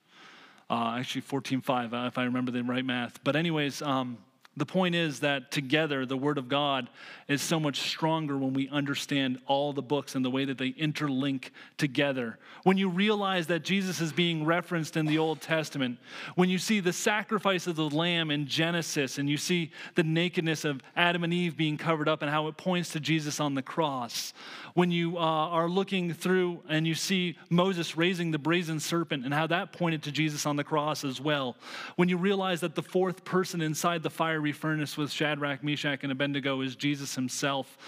Uh, 0.68 0.96
actually, 0.98 1.22
14.5, 1.22 1.92
uh, 1.92 2.06
if 2.06 2.16
I 2.16 2.24
remember 2.24 2.52
the 2.52 2.62
right 2.62 2.84
math. 2.84 3.22
But, 3.24 3.34
anyways, 3.34 3.82
um, 3.82 4.18
the 4.60 4.66
point 4.66 4.94
is 4.94 5.20
that 5.20 5.50
together, 5.50 6.04
the 6.04 6.16
Word 6.16 6.38
of 6.38 6.48
God 6.48 6.88
is 7.28 7.40
so 7.40 7.58
much 7.58 7.80
stronger 7.80 8.36
when 8.36 8.52
we 8.52 8.68
understand 8.68 9.38
all 9.46 9.72
the 9.72 9.82
books 9.82 10.14
and 10.14 10.24
the 10.24 10.30
way 10.30 10.44
that 10.44 10.58
they 10.58 10.72
interlink 10.72 11.50
together. 11.78 12.38
When 12.62 12.76
you 12.76 12.90
realize 12.90 13.46
that 13.46 13.64
Jesus 13.64 14.00
is 14.00 14.12
being 14.12 14.44
referenced 14.44 14.98
in 14.98 15.06
the 15.06 15.16
Old 15.16 15.40
Testament, 15.40 15.98
when 16.34 16.50
you 16.50 16.58
see 16.58 16.80
the 16.80 16.92
sacrifice 16.92 17.66
of 17.66 17.76
the 17.76 17.88
Lamb 17.88 18.30
in 18.30 18.46
Genesis, 18.46 19.16
and 19.16 19.30
you 19.30 19.38
see 19.38 19.72
the 19.94 20.02
nakedness 20.02 20.66
of 20.66 20.82
Adam 20.94 21.24
and 21.24 21.32
Eve 21.32 21.56
being 21.56 21.78
covered 21.78 22.08
up 22.08 22.20
and 22.20 22.30
how 22.30 22.46
it 22.48 22.56
points 22.58 22.92
to 22.92 23.00
Jesus 23.00 23.40
on 23.40 23.54
the 23.54 23.62
cross, 23.62 24.34
when 24.74 24.90
you 24.90 25.16
uh, 25.16 25.20
are 25.20 25.68
looking 25.68 26.12
through 26.12 26.62
and 26.68 26.86
you 26.86 26.94
see 26.94 27.38
Moses 27.48 27.96
raising 27.96 28.30
the 28.30 28.38
brazen 28.38 28.78
serpent 28.78 29.24
and 29.24 29.32
how 29.32 29.46
that 29.46 29.72
pointed 29.72 30.02
to 30.02 30.12
Jesus 30.12 30.44
on 30.44 30.56
the 30.56 30.64
cross 30.64 31.02
as 31.02 31.20
well, 31.20 31.56
when 31.96 32.10
you 32.10 32.18
realize 32.18 32.60
that 32.60 32.74
the 32.74 32.82
fourth 32.82 33.24
person 33.24 33.62
inside 33.62 34.02
the 34.02 34.10
fiery 34.10 34.49
furnace 34.52 34.96
with 34.96 35.10
Shadrach, 35.10 35.62
Meshach, 35.62 36.00
and 36.02 36.12
Abednego 36.12 36.60
is 36.60 36.76
Jesus 36.76 37.14
himself, 37.14 37.78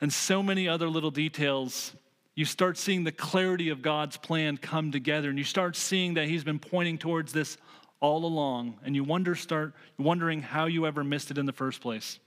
and 0.00 0.12
so 0.12 0.42
many 0.42 0.68
other 0.68 0.88
little 0.88 1.10
details 1.10 1.94
you 2.34 2.44
start 2.46 2.78
seeing 2.78 3.04
the 3.04 3.12
clarity 3.12 3.68
of 3.68 3.82
God's 3.82 4.16
plan 4.16 4.56
come 4.56 4.92
together, 4.92 5.28
and 5.28 5.36
you 5.36 5.44
start 5.44 5.76
seeing 5.76 6.14
that 6.14 6.26
He's 6.26 6.44
been 6.44 6.58
pointing 6.58 6.96
towards 6.96 7.32
this 7.32 7.58
all 8.00 8.24
along, 8.24 8.78
and 8.82 8.94
you 8.96 9.04
wonder, 9.04 9.34
start 9.34 9.74
wondering 9.98 10.40
how 10.40 10.64
you 10.64 10.86
ever 10.86 11.04
missed 11.04 11.30
it 11.30 11.36
in 11.38 11.44
the 11.44 11.52
first 11.52 11.82
place. 11.82 12.18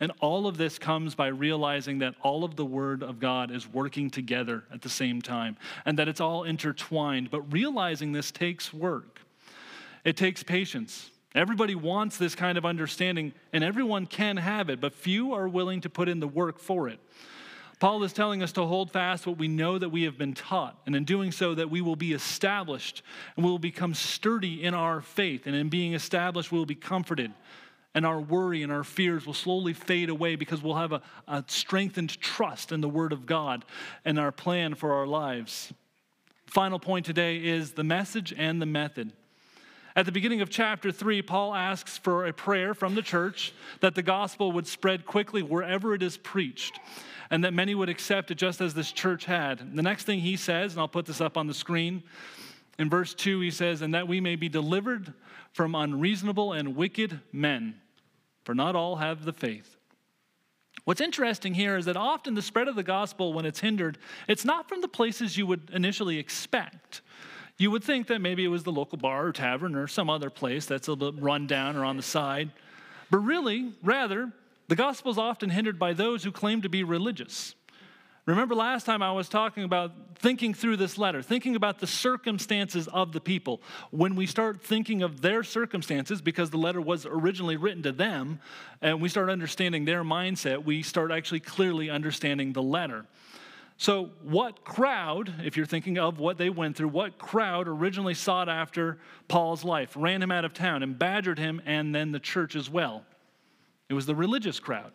And 0.00 0.12
all 0.20 0.46
of 0.46 0.58
this 0.58 0.78
comes 0.78 1.14
by 1.14 1.28
realizing 1.28 2.00
that 2.00 2.16
all 2.22 2.44
of 2.44 2.56
the 2.56 2.64
Word 2.64 3.02
of 3.02 3.20
God 3.20 3.50
is 3.50 3.68
working 3.68 4.10
together 4.10 4.64
at 4.72 4.82
the 4.82 4.88
same 4.88 5.22
time 5.22 5.56
and 5.86 5.98
that 5.98 6.08
it's 6.08 6.20
all 6.20 6.44
intertwined. 6.44 7.30
But 7.30 7.50
realizing 7.52 8.12
this 8.12 8.30
takes 8.30 8.74
work, 8.74 9.20
it 10.04 10.16
takes 10.16 10.42
patience. 10.42 11.10
Everybody 11.36 11.74
wants 11.74 12.16
this 12.16 12.34
kind 12.34 12.56
of 12.56 12.64
understanding, 12.64 13.34
and 13.52 13.62
everyone 13.62 14.06
can 14.06 14.38
have 14.38 14.70
it, 14.70 14.80
but 14.80 14.94
few 14.94 15.34
are 15.34 15.46
willing 15.46 15.82
to 15.82 15.90
put 15.90 16.08
in 16.08 16.18
the 16.18 16.26
work 16.26 16.58
for 16.58 16.88
it. 16.88 16.98
Paul 17.78 18.02
is 18.04 18.14
telling 18.14 18.42
us 18.42 18.52
to 18.52 18.64
hold 18.64 18.90
fast 18.90 19.26
what 19.26 19.36
we 19.36 19.46
know 19.46 19.78
that 19.78 19.90
we 19.90 20.04
have 20.04 20.16
been 20.16 20.32
taught, 20.32 20.80
and 20.86 20.96
in 20.96 21.04
doing 21.04 21.30
so, 21.30 21.54
that 21.54 21.70
we 21.70 21.82
will 21.82 21.94
be 21.94 22.14
established 22.14 23.02
and 23.36 23.44
we 23.44 23.50
will 23.50 23.58
become 23.58 23.92
sturdy 23.92 24.64
in 24.64 24.72
our 24.72 25.02
faith. 25.02 25.46
And 25.46 25.54
in 25.54 25.68
being 25.68 25.92
established, 25.92 26.50
we 26.50 26.58
will 26.58 26.64
be 26.64 26.74
comforted 26.74 27.32
and 27.96 28.04
our 28.04 28.20
worry 28.20 28.62
and 28.62 28.70
our 28.70 28.84
fears 28.84 29.24
will 29.24 29.32
slowly 29.32 29.72
fade 29.72 30.10
away 30.10 30.36
because 30.36 30.62
we'll 30.62 30.74
have 30.74 30.92
a, 30.92 31.00
a 31.26 31.42
strengthened 31.46 32.20
trust 32.20 32.70
in 32.70 32.82
the 32.82 32.88
Word 32.90 33.10
of 33.10 33.24
God 33.24 33.64
and 34.04 34.18
our 34.18 34.30
plan 34.30 34.74
for 34.74 34.92
our 34.92 35.06
lives. 35.06 35.72
Final 36.46 36.78
point 36.78 37.06
today 37.06 37.38
is 37.38 37.72
the 37.72 37.82
message 37.82 38.34
and 38.36 38.60
the 38.60 38.66
method. 38.66 39.12
At 39.96 40.04
the 40.04 40.12
beginning 40.12 40.42
of 40.42 40.50
chapter 40.50 40.92
3, 40.92 41.22
Paul 41.22 41.54
asks 41.54 41.96
for 41.96 42.26
a 42.26 42.32
prayer 42.32 42.74
from 42.74 42.94
the 42.94 43.00
church 43.00 43.54
that 43.80 43.94
the 43.94 44.02
gospel 44.02 44.52
would 44.52 44.66
spread 44.66 45.06
quickly 45.06 45.42
wherever 45.42 45.94
it 45.94 46.02
is 46.02 46.18
preached 46.18 46.78
and 47.30 47.42
that 47.44 47.54
many 47.54 47.74
would 47.74 47.88
accept 47.88 48.30
it 48.30 48.34
just 48.34 48.60
as 48.60 48.74
this 48.74 48.92
church 48.92 49.24
had. 49.24 49.74
The 49.74 49.82
next 49.82 50.04
thing 50.04 50.20
he 50.20 50.36
says, 50.36 50.74
and 50.74 50.80
I'll 50.80 50.86
put 50.86 51.06
this 51.06 51.22
up 51.22 51.38
on 51.38 51.46
the 51.46 51.54
screen, 51.54 52.02
in 52.78 52.90
verse 52.90 53.14
2, 53.14 53.40
he 53.40 53.50
says, 53.50 53.80
And 53.80 53.94
that 53.94 54.06
we 54.06 54.20
may 54.20 54.36
be 54.36 54.50
delivered 54.50 55.14
from 55.52 55.74
unreasonable 55.74 56.52
and 56.52 56.76
wicked 56.76 57.18
men 57.32 57.80
for 58.44 58.54
not 58.54 58.76
all 58.76 58.96
have 58.96 59.24
the 59.24 59.32
faith. 59.32 59.78
What's 60.84 61.00
interesting 61.00 61.54
here 61.54 61.78
is 61.78 61.86
that 61.86 61.96
often 61.96 62.34
the 62.34 62.42
spread 62.42 62.68
of 62.68 62.76
the 62.76 62.82
gospel, 62.82 63.32
when 63.32 63.46
it's 63.46 63.60
hindered, 63.60 63.96
it's 64.28 64.44
not 64.44 64.68
from 64.68 64.82
the 64.82 64.88
places 64.88 65.38
you 65.38 65.46
would 65.46 65.70
initially 65.72 66.18
expect. 66.18 67.00
You 67.58 67.70
would 67.70 67.82
think 67.82 68.08
that 68.08 68.20
maybe 68.20 68.44
it 68.44 68.48
was 68.48 68.64
the 68.64 68.72
local 68.72 68.98
bar 68.98 69.26
or 69.26 69.32
tavern 69.32 69.74
or 69.74 69.86
some 69.86 70.10
other 70.10 70.28
place 70.28 70.66
that's 70.66 70.88
a 70.88 70.92
little 70.92 71.12
bit 71.12 71.22
run 71.22 71.46
down 71.46 71.76
or 71.76 71.84
on 71.84 71.96
the 71.96 72.02
side. 72.02 72.50
But 73.10 73.18
really, 73.18 73.72
rather, 73.82 74.30
the 74.68 74.76
gospel 74.76 75.10
is 75.10 75.18
often 75.18 75.50
hindered 75.50 75.78
by 75.78 75.92
those 75.92 76.24
who 76.24 76.32
claim 76.32 76.62
to 76.62 76.68
be 76.68 76.82
religious. 76.82 77.54
Remember 78.26 78.56
last 78.56 78.84
time 78.84 79.02
I 79.02 79.12
was 79.12 79.28
talking 79.28 79.62
about 79.62 79.92
thinking 80.16 80.52
through 80.52 80.78
this 80.78 80.98
letter, 80.98 81.22
thinking 81.22 81.54
about 81.54 81.78
the 81.78 81.86
circumstances 81.86 82.88
of 82.88 83.12
the 83.12 83.20
people. 83.20 83.62
When 83.92 84.16
we 84.16 84.26
start 84.26 84.60
thinking 84.60 85.02
of 85.02 85.20
their 85.20 85.44
circumstances, 85.44 86.20
because 86.20 86.50
the 86.50 86.58
letter 86.58 86.80
was 86.80 87.06
originally 87.06 87.56
written 87.56 87.84
to 87.84 87.92
them, 87.92 88.40
and 88.82 89.00
we 89.00 89.08
start 89.08 89.30
understanding 89.30 89.84
their 89.84 90.02
mindset, 90.02 90.64
we 90.64 90.82
start 90.82 91.12
actually 91.12 91.40
clearly 91.40 91.88
understanding 91.88 92.52
the 92.52 92.62
letter. 92.62 93.06
So, 93.78 94.10
what 94.22 94.64
crowd, 94.64 95.34
if 95.44 95.56
you're 95.56 95.66
thinking 95.66 95.98
of 95.98 96.18
what 96.18 96.38
they 96.38 96.48
went 96.48 96.76
through, 96.76 96.88
what 96.88 97.18
crowd 97.18 97.68
originally 97.68 98.14
sought 98.14 98.48
after 98.48 98.98
Paul's 99.28 99.64
life, 99.64 99.92
ran 99.94 100.22
him 100.22 100.32
out 100.32 100.46
of 100.46 100.54
town, 100.54 100.82
and 100.82 100.98
badgered 100.98 101.38
him, 101.38 101.60
and 101.66 101.94
then 101.94 102.10
the 102.10 102.20
church 102.20 102.56
as 102.56 102.70
well? 102.70 103.04
It 103.88 103.94
was 103.94 104.06
the 104.06 104.14
religious 104.14 104.58
crowd. 104.58 104.92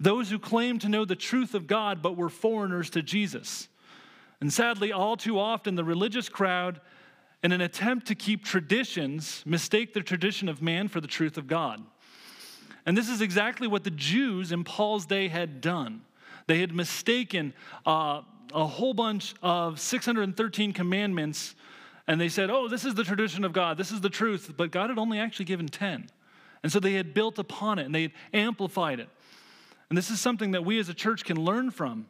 those 0.00 0.28
who 0.28 0.38
claimed 0.40 0.80
to 0.80 0.88
know 0.88 1.04
the 1.04 1.14
truth 1.14 1.54
of 1.54 1.66
God 1.68 2.02
but 2.02 2.16
were 2.16 2.28
foreigners 2.28 2.90
to 2.90 3.02
Jesus. 3.02 3.68
And 4.40 4.52
sadly, 4.52 4.92
all 4.92 5.16
too 5.16 5.38
often, 5.38 5.76
the 5.76 5.84
religious 5.84 6.28
crowd, 6.28 6.80
in 7.42 7.52
an 7.52 7.60
attempt 7.60 8.06
to 8.08 8.14
keep 8.14 8.44
traditions, 8.44 9.42
mistake 9.46 9.94
the 9.94 10.00
tradition 10.00 10.48
of 10.48 10.60
man 10.60 10.88
for 10.88 11.00
the 11.00 11.06
truth 11.06 11.38
of 11.38 11.46
God. 11.46 11.82
And 12.86 12.98
this 12.98 13.08
is 13.08 13.20
exactly 13.20 13.68
what 13.68 13.84
the 13.84 13.90
Jews 13.90 14.50
in 14.50 14.64
Paul's 14.64 15.06
day 15.06 15.28
had 15.28 15.60
done. 15.60 16.02
They 16.46 16.60
had 16.60 16.74
mistaken 16.74 17.54
uh, 17.86 18.22
a 18.52 18.66
whole 18.66 18.94
bunch 18.94 19.34
of 19.42 19.80
613 19.80 20.72
commandments, 20.72 21.54
and 22.06 22.20
they 22.20 22.28
said, 22.28 22.50
oh, 22.50 22.68
this 22.68 22.84
is 22.84 22.94
the 22.94 23.04
tradition 23.04 23.44
of 23.44 23.52
God, 23.52 23.78
this 23.78 23.90
is 23.90 24.00
the 24.00 24.10
truth. 24.10 24.52
But 24.56 24.70
God 24.70 24.90
had 24.90 24.98
only 24.98 25.18
actually 25.18 25.46
given 25.46 25.66
10. 25.66 26.08
And 26.62 26.72
so 26.72 26.80
they 26.80 26.94
had 26.94 27.12
built 27.12 27.38
upon 27.38 27.78
it 27.78 27.84
and 27.84 27.94
they 27.94 28.02
had 28.02 28.12
amplified 28.32 28.98
it. 28.98 29.08
And 29.90 29.98
this 29.98 30.10
is 30.10 30.20
something 30.20 30.52
that 30.52 30.64
we 30.64 30.78
as 30.78 30.88
a 30.88 30.94
church 30.94 31.24
can 31.24 31.36
learn 31.36 31.70
from. 31.70 32.06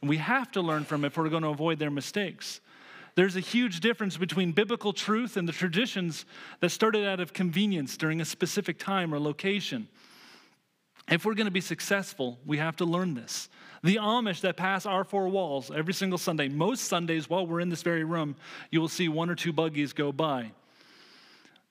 And 0.00 0.08
we 0.08 0.16
have 0.16 0.50
to 0.52 0.60
learn 0.60 0.84
from 0.84 1.04
it 1.04 1.08
if 1.08 1.16
we're 1.16 1.28
going 1.28 1.44
to 1.44 1.48
avoid 1.48 1.78
their 1.78 1.90
mistakes. 1.90 2.60
There's 3.14 3.36
a 3.36 3.40
huge 3.40 3.78
difference 3.80 4.16
between 4.16 4.50
biblical 4.50 4.92
truth 4.92 5.36
and 5.36 5.48
the 5.48 5.52
traditions 5.52 6.26
that 6.60 6.70
started 6.70 7.06
out 7.06 7.20
of 7.20 7.32
convenience 7.32 7.96
during 7.96 8.20
a 8.20 8.24
specific 8.24 8.78
time 8.78 9.14
or 9.14 9.20
location. 9.20 9.86
If 11.08 11.24
we're 11.24 11.34
going 11.34 11.46
to 11.46 11.50
be 11.50 11.60
successful, 11.60 12.38
we 12.46 12.58
have 12.58 12.76
to 12.76 12.84
learn 12.84 13.14
this. 13.14 13.48
The 13.82 13.96
Amish 13.96 14.40
that 14.40 14.56
pass 14.56 14.86
our 14.86 15.04
four 15.04 15.28
walls 15.28 15.70
every 15.70 15.92
single 15.92 16.18
Sunday, 16.18 16.48
most 16.48 16.84
Sundays 16.84 17.28
while 17.28 17.46
we're 17.46 17.60
in 17.60 17.68
this 17.68 17.82
very 17.82 18.04
room, 18.04 18.36
you 18.70 18.80
will 18.80 18.88
see 18.88 19.08
one 19.08 19.28
or 19.28 19.34
two 19.34 19.52
buggies 19.52 19.92
go 19.92 20.12
by. 20.12 20.52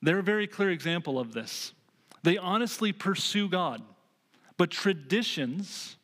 They're 0.04 0.20
a 0.20 0.24
very 0.24 0.46
clear 0.46 0.70
example 0.70 1.18
of 1.18 1.34
this. 1.34 1.74
They 2.22 2.38
honestly 2.38 2.92
pursue 2.92 3.50
God, 3.50 3.82
but 4.58 4.70
traditions 4.70 5.98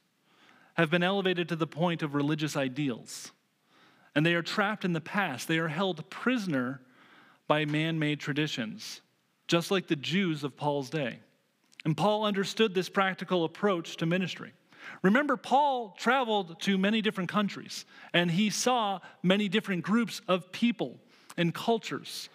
have 0.73 0.89
been 0.89 1.03
elevated 1.03 1.49
to 1.49 1.55
the 1.55 1.67
point 1.67 2.01
of 2.01 2.15
religious 2.15 2.55
ideals. 2.57 3.31
And 4.15 4.25
they 4.25 4.33
are 4.33 4.41
trapped 4.41 4.85
in 4.85 4.93
the 4.93 5.01
past. 5.01 5.47
They 5.47 5.59
are 5.59 5.67
held 5.67 6.09
prisoner 6.09 6.81
by 7.47 7.65
man 7.65 7.99
made 7.99 8.19
traditions, 8.19 9.01
just 9.47 9.69
like 9.69 9.87
the 9.87 9.95
Jews 9.95 10.43
of 10.43 10.57
Paul's 10.57 10.89
day. 10.89 11.19
And 11.85 11.95
Paul 11.95 12.25
understood 12.25 12.73
this 12.73 12.89
practical 12.89 13.45
approach 13.45 13.97
to 13.97 14.05
ministry. 14.05 14.53
Remember, 15.01 15.37
Paul 15.37 15.95
traveled 15.97 16.59
to 16.61 16.77
many 16.77 17.01
different 17.01 17.29
countries 17.29 17.85
and 18.13 18.29
he 18.31 18.49
saw 18.49 18.99
many 19.23 19.47
different 19.47 19.83
groups 19.83 20.21
of 20.27 20.51
people 20.51 20.99
and 21.37 21.53
cultures. 21.53 22.29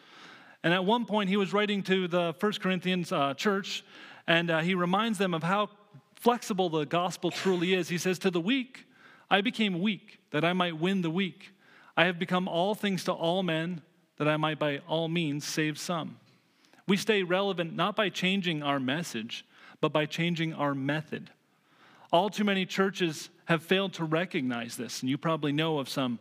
And 0.62 0.72
at 0.72 0.84
one 0.84 1.04
point, 1.04 1.28
he 1.28 1.36
was 1.36 1.52
writing 1.52 1.82
to 1.84 2.08
the 2.08 2.34
First 2.38 2.60
Corinthians 2.60 3.12
uh, 3.12 3.34
church 3.34 3.84
and 4.26 4.50
uh, 4.50 4.60
he 4.60 4.74
reminds 4.74 5.18
them 5.18 5.34
of 5.34 5.42
how 5.42 5.68
flexible 6.14 6.70
the 6.70 6.86
gospel 6.86 7.30
truly 7.30 7.74
is. 7.74 7.88
He 7.88 7.98
says, 7.98 8.18
To 8.20 8.30
the 8.30 8.40
weak, 8.40 8.86
I 9.30 9.42
became 9.42 9.80
weak 9.80 10.20
that 10.30 10.44
I 10.44 10.54
might 10.54 10.78
win 10.78 11.02
the 11.02 11.10
weak. 11.10 11.52
I 11.96 12.06
have 12.06 12.18
become 12.18 12.48
all 12.48 12.74
things 12.74 13.04
to 13.04 13.12
all 13.12 13.42
men 13.42 13.82
that 14.16 14.28
I 14.28 14.36
might 14.36 14.58
by 14.58 14.78
all 14.88 15.08
means 15.08 15.44
save 15.44 15.78
some. 15.78 16.18
We 16.86 16.96
stay 16.96 17.22
relevant 17.22 17.74
not 17.74 17.96
by 17.96 18.10
changing 18.10 18.62
our 18.62 18.78
message, 18.78 19.44
but 19.80 19.92
by 19.92 20.06
changing 20.06 20.52
our 20.54 20.74
method. 20.74 21.30
All 22.12 22.30
too 22.30 22.44
many 22.44 22.66
churches 22.66 23.30
have 23.46 23.62
failed 23.62 23.94
to 23.94 24.04
recognize 24.04 24.76
this, 24.76 25.00
and 25.00 25.10
you 25.10 25.18
probably 25.18 25.52
know 25.52 25.78
of 25.78 25.88
some. 25.88 26.18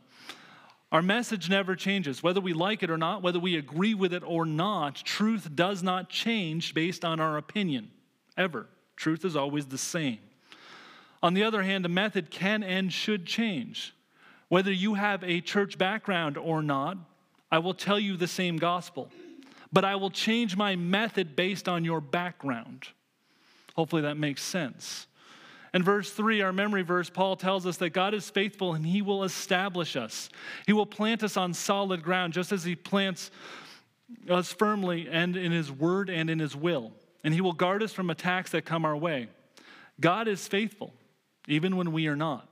Our 0.91 1.01
message 1.01 1.49
never 1.49 1.75
changes. 1.75 2.21
Whether 2.21 2.39
we 2.39 2.53
like 2.53 2.83
it 2.83 2.89
or 2.89 2.97
not, 2.97 3.23
whether 3.23 3.39
we 3.39 3.57
agree 3.57 3.93
with 3.93 4.13
it 4.13 4.23
or 4.23 4.45
not, 4.45 4.95
truth 4.95 5.55
does 5.55 5.81
not 5.81 6.09
change 6.09 6.73
based 6.73 7.03
on 7.03 7.19
our 7.19 7.37
opinion, 7.37 7.89
ever. 8.37 8.67
Truth 8.95 9.25
is 9.25 9.35
always 9.35 9.65
the 9.65 9.77
same. 9.77 10.19
On 11.21 11.33
the 11.33 11.43
other 11.43 11.63
hand, 11.63 11.85
a 11.85 11.89
method 11.89 12.29
can 12.29 12.63
and 12.63 12.91
should 12.93 13.25
change. 13.25 13.93
Whether 14.49 14.71
you 14.71 14.93
have 14.93 15.23
a 15.23 15.41
church 15.41 15.77
background 15.77 16.37
or 16.37 16.61
not, 16.61 16.97
I 17.51 17.59
will 17.59 17.73
tell 17.73 17.99
you 17.99 18.17
the 18.17 18.27
same 18.27 18.57
gospel 18.57 19.09
but 19.73 19.83
I 19.83 19.95
will 19.95 20.11
change 20.11 20.55
my 20.55 20.75
method 20.75 21.35
based 21.35 21.67
on 21.67 21.83
your 21.83 21.99
background. 21.99 22.87
Hopefully 23.75 24.03
that 24.03 24.17
makes 24.17 24.43
sense. 24.43 25.07
In 25.73 25.81
verse 25.81 26.11
3, 26.11 26.41
our 26.41 26.53
memory 26.53 26.83
verse, 26.83 27.09
Paul 27.09 27.35
tells 27.35 27.65
us 27.65 27.77
that 27.77 27.89
God 27.89 28.13
is 28.13 28.29
faithful 28.29 28.75
and 28.75 28.85
he 28.85 29.01
will 29.01 29.23
establish 29.23 29.95
us. 29.95 30.29
He 30.67 30.73
will 30.73 30.85
plant 30.85 31.23
us 31.23 31.35
on 31.35 31.55
solid 31.55 32.03
ground, 32.03 32.33
just 32.33 32.51
as 32.51 32.63
he 32.63 32.75
plants 32.75 33.31
us 34.29 34.53
firmly 34.53 35.07
and 35.09 35.35
in 35.35 35.51
his 35.51 35.71
word 35.71 36.11
and 36.11 36.29
in 36.29 36.37
his 36.37 36.55
will. 36.55 36.91
And 37.23 37.33
he 37.33 37.41
will 37.41 37.53
guard 37.53 37.81
us 37.81 37.91
from 37.91 38.11
attacks 38.11 38.51
that 38.51 38.65
come 38.65 38.85
our 38.85 38.95
way. 38.95 39.29
God 39.99 40.27
is 40.27 40.47
faithful, 40.47 40.93
even 41.47 41.75
when 41.75 41.91
we 41.91 42.05
are 42.05 42.15
not. 42.15 42.47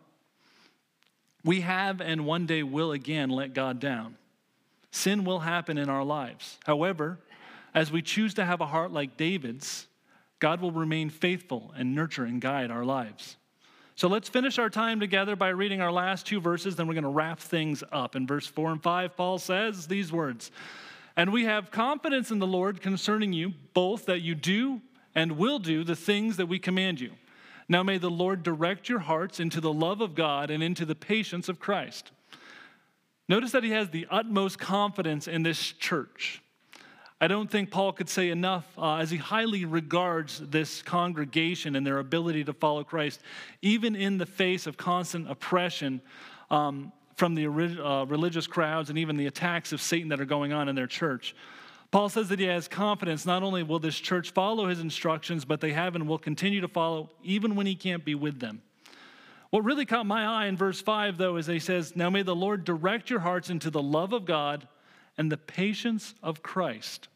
We 1.44 1.62
have 1.62 2.02
and 2.02 2.26
one 2.26 2.48
day 2.48 2.64
will 2.64 2.92
again 2.92 3.30
let 3.30 3.54
God 3.54 3.80
down. 3.80 4.18
Sin 4.92 5.24
will 5.24 5.40
happen 5.40 5.78
in 5.78 5.90
our 5.90 6.04
lives. 6.04 6.60
However, 6.66 7.20
as 7.74 7.92
we 7.92 8.02
choose 8.02 8.34
to 8.36 8.46
have 8.46 8.62
a 8.62 8.66
heart 8.66 8.92
like 8.92 9.18
David's, 9.18 9.88
God 10.40 10.62
will 10.62 10.72
remain 10.72 11.10
faithful 11.10 11.74
and 11.76 11.96
nurture 11.96 12.26
and 12.26 12.42
guide 12.42 12.72
our 12.72 12.84
lives. 12.84 13.38
So 13.96 14.08
let's 14.08 14.30
finish 14.30 14.58
our 14.58 14.70
time 14.70 15.00
together 15.00 15.36
by 15.36 15.50
reading 15.50 15.82
our 15.82 15.92
last 15.92 16.26
two 16.26 16.42
verses, 16.42 16.76
then 16.76 16.88
we're 16.88 16.96
going 16.96 17.04
to 17.04 17.10
wrap 17.10 17.40
things 17.40 17.84
up. 17.92 18.16
In 18.16 18.26
verse 18.26 18.48
4 18.48 18.72
and 18.72 18.84
5, 18.84 19.16
Paul 19.16 19.38
says 19.38 19.88
these 19.88 20.12
words 20.12 20.52
And 21.16 21.32
we 21.32 21.46
have 21.46 21.72
confidence 21.72 22.32
in 22.32 22.40
the 22.40 22.48
Lord 22.48 22.82
concerning 22.82 23.32
you, 23.32 23.54
both 23.74 24.06
that 24.08 24.22
you 24.22 24.34
do 24.36 24.82
and 25.14 25.38
will 25.38 25.60
do 25.60 25.84
the 25.84 25.96
things 25.96 26.38
that 26.38 26.48
we 26.48 26.58
command 26.58 27.00
you. 27.00 27.12
Now 27.70 27.84
may 27.84 27.98
the 27.98 28.10
Lord 28.10 28.44
direct 28.44 28.90
your 28.90 29.00
hearts 29.00 29.40
into 29.40 29.62
the 29.62 29.72
love 29.72 30.02
of 30.02 30.16
God 30.16 30.50
and 30.50 30.64
into 30.64 30.86
the 30.86 30.96
patience 30.96 31.48
of 31.48 31.60
Christ. 31.60 32.12
Notice 33.32 33.54
that 33.54 33.64
he 33.64 33.70
has 33.70 33.90
the 33.90 34.08
utmost 34.12 34.60
confidence 34.60 35.26
in 35.26 35.42
this 35.42 35.58
church. 35.58 36.42
I 37.22 37.30
don't 37.30 37.50
think 37.50 37.72
Paul 37.72 37.94
could 37.94 38.10
say 38.10 38.30
enough 38.30 38.66
uh, 38.78 38.96
as 38.96 39.10
he 39.10 39.16
highly 39.16 39.64
regards 39.64 40.40
this 40.50 40.82
congregation 40.82 41.78
and 41.78 41.88
their 41.88 42.00
ability 42.00 42.44
to 42.44 42.52
follow 42.52 42.84
Christ, 42.84 43.22
even 43.62 43.96
in 43.96 44.18
the 44.18 44.26
face 44.26 44.68
of 44.68 44.76
constant 44.76 45.32
oppression 45.32 46.02
um, 46.50 46.92
from 47.16 47.34
the 47.34 47.46
uh, 47.48 48.04
religious 48.04 48.48
crowds 48.48 48.90
and 48.90 49.00
even 49.00 49.16
the 49.16 49.28
attacks 49.28 49.72
of 49.72 49.82
Satan 49.82 50.10
that 50.10 50.20
are 50.20 50.26
going 50.26 50.52
on 50.52 50.68
in 50.68 50.76
their 50.76 50.86
church. 50.86 51.34
Paul 51.90 52.10
says 52.10 52.28
that 52.28 52.40
he 52.40 52.48
has 52.48 52.68
confidence 52.68 53.26
not 53.26 53.44
only 53.44 53.64
will 53.64 53.80
this 53.80 53.98
church 53.98 54.32
follow 54.32 54.68
his 54.68 54.82
instructions, 54.82 55.46
but 55.46 55.62
they 55.62 55.72
have 55.72 55.96
and 55.96 56.06
will 56.06 56.20
continue 56.20 56.60
to 56.60 56.68
follow 56.68 57.10
even 57.24 57.56
when 57.56 57.66
he 57.66 57.76
can't 57.76 58.04
be 58.04 58.14
with 58.14 58.42
them. 58.42 58.62
What 59.52 59.66
really 59.66 59.86
caught 59.86 60.06
my 60.06 60.26
eye 60.26 60.48
in 60.48 60.56
verse 60.56 60.82
5, 60.82 61.18
though, 61.18 61.36
is 61.36 61.46
he 61.46 61.60
says, 61.60 61.94
Now 61.96 62.10
may 62.10 62.24
the 62.24 62.36
Lord 62.36 62.64
direct 62.64 63.10
your 63.10 63.20
hearts 63.20 63.50
into 63.50 63.70
the 63.70 63.82
love 63.82 64.14
of 64.14 64.26
God 64.26 64.66
and 65.18 65.30
the 65.30 65.38
patience 65.38 66.16
of 66.24 66.42
Christ. 66.42 67.10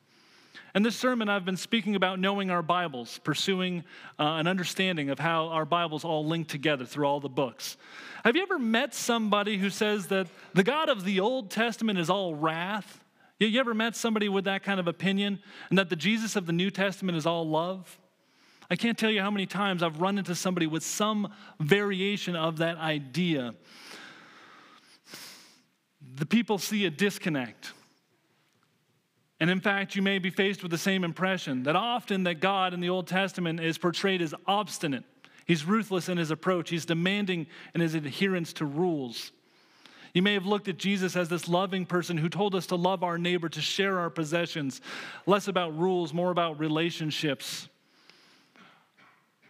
In 0.75 0.83
this 0.83 0.97
sermon, 0.97 1.29
I've 1.29 1.45
been 1.45 1.55
speaking 1.55 1.95
about 1.95 2.19
knowing 2.19 2.51
our 2.51 2.61
Bibles, 2.61 3.19
pursuing 3.23 3.85
uh, 4.19 4.23
an 4.23 4.47
understanding 4.47 5.09
of 5.09 5.17
how 5.17 5.47
our 5.47 5.63
Bibles 5.63 6.03
all 6.03 6.25
link 6.25 6.49
together 6.49 6.83
through 6.83 7.05
all 7.05 7.21
the 7.21 7.29
books. 7.29 7.77
Have 8.25 8.35
you 8.35 8.41
ever 8.41 8.59
met 8.59 8.93
somebody 8.93 9.57
who 9.57 9.69
says 9.69 10.07
that 10.07 10.27
the 10.53 10.63
God 10.63 10.89
of 10.89 11.05
the 11.05 11.21
Old 11.21 11.49
Testament 11.49 11.97
is 11.97 12.09
all 12.09 12.35
wrath? 12.35 13.01
You 13.39 13.57
ever 13.61 13.73
met 13.73 13.95
somebody 13.95 14.27
with 14.27 14.43
that 14.43 14.63
kind 14.63 14.81
of 14.81 14.89
opinion? 14.89 15.39
And 15.69 15.79
that 15.79 15.89
the 15.89 15.95
Jesus 15.95 16.35
of 16.35 16.45
the 16.45 16.53
New 16.53 16.69
Testament 16.69 17.17
is 17.17 17.25
all 17.25 17.47
love? 17.47 17.97
I 18.69 18.75
can't 18.75 18.97
tell 18.97 19.11
you 19.11 19.21
how 19.21 19.31
many 19.31 19.45
times 19.45 19.83
I've 19.83 20.01
run 20.01 20.17
into 20.17 20.35
somebody 20.35 20.67
with 20.67 20.83
some 20.83 21.31
variation 21.59 22.35
of 22.35 22.57
that 22.57 22.77
idea. 22.77 23.53
The 26.15 26.25
people 26.25 26.57
see 26.57 26.85
a 26.85 26.89
disconnect. 26.89 27.73
And 29.39 29.49
in 29.49 29.59
fact, 29.59 29.95
you 29.95 30.01
may 30.01 30.17
be 30.17 30.29
faced 30.29 30.63
with 30.63 30.71
the 30.71 30.77
same 30.77 31.03
impression 31.03 31.63
that 31.63 31.75
often 31.75 32.23
that 32.23 32.35
God 32.35 32.73
in 32.73 32.79
the 32.79 32.89
Old 32.89 33.07
Testament 33.07 33.59
is 33.59 33.77
portrayed 33.77 34.21
as 34.21 34.33
obstinate. 34.47 35.03
He's 35.45 35.65
ruthless 35.65 36.09
in 36.09 36.17
his 36.17 36.31
approach. 36.31 36.69
He's 36.69 36.85
demanding 36.85 37.47
in 37.73 37.81
his 37.81 37.93
adherence 37.93 38.53
to 38.53 38.65
rules. 38.65 39.31
You 40.13 40.21
may 40.21 40.33
have 40.33 40.45
looked 40.45 40.69
at 40.69 40.77
Jesus 40.77 41.17
as 41.17 41.27
this 41.27 41.49
loving 41.49 41.85
person 41.85 42.17
who 42.17 42.29
told 42.29 42.55
us 42.55 42.67
to 42.67 42.77
love 42.77 43.03
our 43.03 43.17
neighbor, 43.17 43.49
to 43.49 43.61
share 43.61 43.99
our 43.99 44.09
possessions, 44.09 44.79
less 45.25 45.49
about 45.49 45.77
rules, 45.77 46.13
more 46.13 46.31
about 46.31 46.57
relationships. 46.57 47.67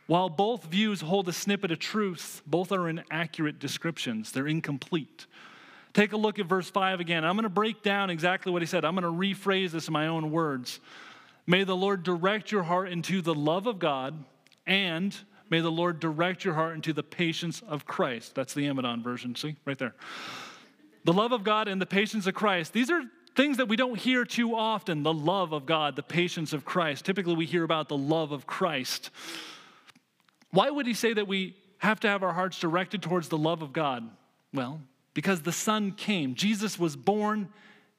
While 0.08 0.30
both 0.30 0.66
views 0.66 1.02
hold 1.02 1.28
a 1.28 1.34
snippet 1.34 1.72
of 1.72 1.80
truth, 1.80 2.42
both 2.46 2.72
are 2.72 2.88
inaccurate 2.88 3.60
descriptions, 3.60 4.32
they're 4.32 4.48
incomplete. 4.48 5.26
Take 5.94 6.12
a 6.12 6.18
look 6.18 6.40
at 6.40 6.46
verse 6.46 6.70
5 6.70 7.00
again. 7.00 7.24
I'm 7.24 7.36
going 7.36 7.44
to 7.44 7.50
break 7.50 7.82
down 7.82 8.10
exactly 8.10 8.52
what 8.52 8.62
he 8.62 8.66
said. 8.66 8.84
I'm 8.84 8.96
going 8.96 9.04
to 9.04 9.10
rephrase 9.10 9.72
this 9.72 9.88
in 9.88 9.94
my 9.94 10.08
own 10.08 10.30
words. 10.30 10.82
May 11.48 11.64
the 11.64 11.76
Lord 11.76 12.04
direct 12.04 12.52
your 12.52 12.64
heart 12.64 12.90
into 12.90 13.22
the 13.22 13.34
love 13.34 13.66
of 13.66 13.80
God, 13.80 14.26
and 14.68 15.16
may 15.50 15.62
the 15.62 15.72
Lord 15.72 16.02
direct 16.02 16.44
your 16.44 16.54
heart 16.54 16.76
into 16.76 16.92
the 16.92 17.02
patience 17.02 17.62
of 17.62 17.86
Christ. 17.86 18.36
That's 18.36 18.54
the 18.54 18.68
Amidon 18.68 19.04
version, 19.04 19.36
see, 19.36 19.56
right 19.64 19.78
there. 19.78 19.96
The 21.06 21.14
love 21.14 21.32
of 21.32 21.44
God 21.44 21.68
and 21.68 21.82
the 21.82 21.86
patience 21.86 22.28
of 22.28 22.34
Christ. 22.34 22.74
These 22.74 22.92
are 22.92 23.04
things 23.36 23.58
that 23.58 23.68
we 23.68 23.76
don't 23.76 23.98
hear 23.98 24.26
too 24.26 24.56
often 24.56 25.04
the 25.04 25.14
love 25.14 25.54
of 25.54 25.66
God, 25.66 25.96
the 25.96 26.04
patience 26.04 26.52
of 26.52 26.66
Christ. 26.66 27.06
Typically, 27.06 27.36
we 27.36 27.46
hear 27.46 27.64
about 27.64 27.88
the 27.88 27.98
love 27.98 28.32
of 28.32 28.46
Christ. 28.48 29.12
Why 30.56 30.70
would 30.70 30.88
he 30.88 30.94
say 30.94 31.12
that 31.12 31.28
we 31.28 31.54
have 31.80 32.00
to 32.00 32.08
have 32.08 32.24
our 32.24 32.32
hearts 32.32 32.58
directed 32.60 33.02
towards 33.04 33.28
the 33.28 33.38
love 33.38 33.62
of 33.62 33.74
God? 33.74 34.10
Well, 34.54 34.80
because 35.14 35.42
the 35.42 35.52
Son 35.52 35.92
came. 35.92 36.34
Jesus 36.34 36.80
was 36.80 36.96
born, 36.96 37.50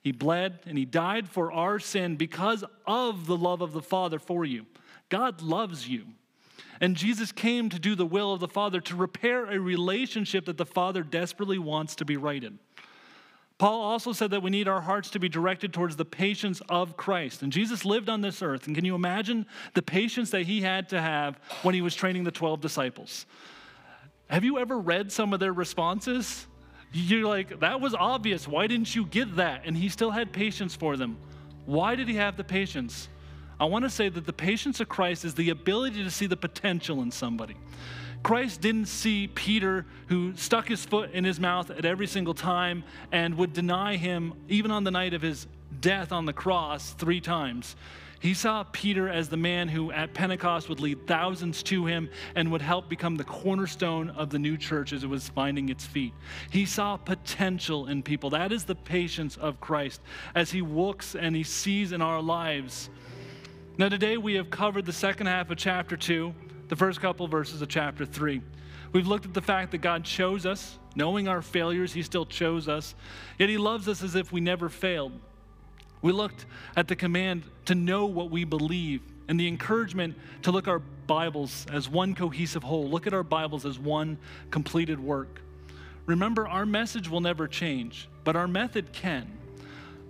He 0.00 0.10
bled, 0.10 0.60
and 0.64 0.78
He 0.78 0.86
died 0.86 1.28
for 1.28 1.52
our 1.52 1.78
sin 1.78 2.16
because 2.16 2.64
of 2.86 3.26
the 3.26 3.36
love 3.36 3.60
of 3.60 3.74
the 3.74 3.82
Father 3.82 4.18
for 4.18 4.46
you. 4.46 4.64
God 5.10 5.42
loves 5.42 5.86
you. 5.86 6.06
And 6.80 6.96
Jesus 6.96 7.30
came 7.30 7.68
to 7.68 7.78
do 7.78 7.94
the 7.94 8.06
will 8.06 8.32
of 8.32 8.40
the 8.40 8.48
Father, 8.48 8.80
to 8.80 8.96
repair 8.96 9.44
a 9.44 9.60
relationship 9.60 10.46
that 10.46 10.56
the 10.56 10.64
Father 10.64 11.02
desperately 11.02 11.58
wants 11.58 11.94
to 11.96 12.06
be 12.06 12.16
righted. 12.16 12.58
Paul 13.58 13.80
also 13.80 14.12
said 14.12 14.32
that 14.32 14.42
we 14.42 14.50
need 14.50 14.68
our 14.68 14.82
hearts 14.82 15.10
to 15.10 15.18
be 15.18 15.30
directed 15.30 15.72
towards 15.72 15.96
the 15.96 16.04
patience 16.04 16.60
of 16.68 16.96
Christ. 16.96 17.42
And 17.42 17.50
Jesus 17.50 17.86
lived 17.86 18.10
on 18.10 18.20
this 18.20 18.42
earth. 18.42 18.66
And 18.66 18.76
can 18.76 18.84
you 18.84 18.94
imagine 18.94 19.46
the 19.72 19.80
patience 19.80 20.30
that 20.30 20.42
he 20.42 20.60
had 20.60 20.90
to 20.90 21.00
have 21.00 21.40
when 21.62 21.74
he 21.74 21.80
was 21.80 21.94
training 21.94 22.24
the 22.24 22.30
12 22.30 22.60
disciples? 22.60 23.24
Have 24.28 24.44
you 24.44 24.58
ever 24.58 24.78
read 24.78 25.10
some 25.10 25.32
of 25.32 25.40
their 25.40 25.54
responses? 25.54 26.46
You're 26.92 27.26
like, 27.26 27.60
that 27.60 27.80
was 27.80 27.94
obvious. 27.94 28.46
Why 28.46 28.66
didn't 28.66 28.94
you 28.94 29.06
get 29.06 29.36
that? 29.36 29.62
And 29.64 29.76
he 29.76 29.88
still 29.88 30.10
had 30.10 30.32
patience 30.32 30.74
for 30.74 30.96
them. 30.96 31.16
Why 31.64 31.94
did 31.94 32.08
he 32.08 32.14
have 32.16 32.36
the 32.36 32.44
patience? 32.44 33.08
I 33.58 33.64
want 33.64 33.84
to 33.84 33.90
say 33.90 34.10
that 34.10 34.26
the 34.26 34.32
patience 34.32 34.80
of 34.80 34.88
Christ 34.88 35.24
is 35.24 35.34
the 35.34 35.48
ability 35.48 36.04
to 36.04 36.10
see 36.10 36.26
the 36.26 36.36
potential 36.36 37.00
in 37.00 37.10
somebody. 37.10 37.56
Christ 38.26 38.60
didn't 38.60 38.86
see 38.86 39.28
Peter, 39.28 39.86
who 40.08 40.34
stuck 40.34 40.66
his 40.66 40.84
foot 40.84 41.12
in 41.12 41.22
his 41.22 41.38
mouth 41.38 41.70
at 41.70 41.84
every 41.84 42.08
single 42.08 42.34
time 42.34 42.82
and 43.12 43.36
would 43.36 43.52
deny 43.52 43.94
him, 43.94 44.34
even 44.48 44.72
on 44.72 44.82
the 44.82 44.90
night 44.90 45.14
of 45.14 45.22
his 45.22 45.46
death 45.80 46.10
on 46.10 46.26
the 46.26 46.32
cross, 46.32 46.90
three 46.94 47.20
times. 47.20 47.76
He 48.18 48.34
saw 48.34 48.64
Peter 48.72 49.08
as 49.08 49.28
the 49.28 49.36
man 49.36 49.68
who 49.68 49.92
at 49.92 50.12
Pentecost 50.12 50.68
would 50.68 50.80
lead 50.80 51.06
thousands 51.06 51.62
to 51.62 51.86
him 51.86 52.10
and 52.34 52.50
would 52.50 52.62
help 52.62 52.88
become 52.88 53.14
the 53.14 53.22
cornerstone 53.22 54.10
of 54.10 54.30
the 54.30 54.40
new 54.40 54.56
church 54.56 54.92
as 54.92 55.04
it 55.04 55.08
was 55.08 55.28
finding 55.28 55.68
its 55.68 55.86
feet. 55.86 56.12
He 56.50 56.66
saw 56.66 56.96
potential 56.96 57.86
in 57.86 58.02
people. 58.02 58.30
That 58.30 58.50
is 58.50 58.64
the 58.64 58.74
patience 58.74 59.36
of 59.36 59.60
Christ 59.60 60.00
as 60.34 60.50
he 60.50 60.62
looks 60.62 61.14
and 61.14 61.36
he 61.36 61.44
sees 61.44 61.92
in 61.92 62.02
our 62.02 62.20
lives. 62.20 62.90
Now, 63.78 63.88
today 63.88 64.16
we 64.16 64.34
have 64.34 64.50
covered 64.50 64.84
the 64.84 64.92
second 64.92 65.26
half 65.26 65.48
of 65.52 65.58
chapter 65.58 65.96
2, 65.96 66.34
the 66.68 66.76
first 66.76 67.00
couple 67.00 67.26
verses 67.28 67.62
of 67.62 67.68
chapter 67.68 68.04
3. 68.04 68.40
We've 68.92 69.06
looked 69.06 69.26
at 69.26 69.34
the 69.34 69.42
fact 69.42 69.72
that 69.72 69.78
God 69.78 70.04
chose 70.04 70.46
us, 70.46 70.78
knowing 70.94 71.28
our 71.28 71.42
failures, 71.42 71.92
He 71.92 72.02
still 72.02 72.26
chose 72.26 72.68
us, 72.68 72.94
yet 73.38 73.48
He 73.48 73.58
loves 73.58 73.88
us 73.88 74.02
as 74.02 74.14
if 74.14 74.32
we 74.32 74.40
never 74.40 74.68
failed. 74.68 75.12
We 76.02 76.12
looked 76.12 76.46
at 76.76 76.88
the 76.88 76.96
command 76.96 77.44
to 77.66 77.74
know 77.74 78.06
what 78.06 78.30
we 78.30 78.44
believe 78.44 79.02
and 79.28 79.38
the 79.40 79.48
encouragement 79.48 80.16
to 80.42 80.52
look 80.52 80.68
our 80.68 80.78
Bibles 80.78 81.66
as 81.72 81.88
one 81.88 82.14
cohesive 82.14 82.62
whole. 82.62 82.88
Look 82.88 83.06
at 83.06 83.14
our 83.14 83.22
Bibles 83.22 83.66
as 83.66 83.78
one 83.78 84.18
completed 84.50 85.00
work. 85.00 85.40
Remember, 86.06 86.46
our 86.46 86.66
message 86.66 87.08
will 87.08 87.20
never 87.20 87.48
change, 87.48 88.08
but 88.22 88.36
our 88.36 88.46
method 88.46 88.92
can. 88.92 89.36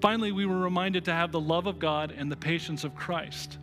Finally, 0.00 0.32
we 0.32 0.44
were 0.44 0.58
reminded 0.58 1.06
to 1.06 1.12
have 1.12 1.32
the 1.32 1.40
love 1.40 1.66
of 1.66 1.78
God 1.78 2.12
and 2.16 2.30
the 2.30 2.36
patience 2.36 2.84
of 2.84 2.94
Christ, 2.94 3.58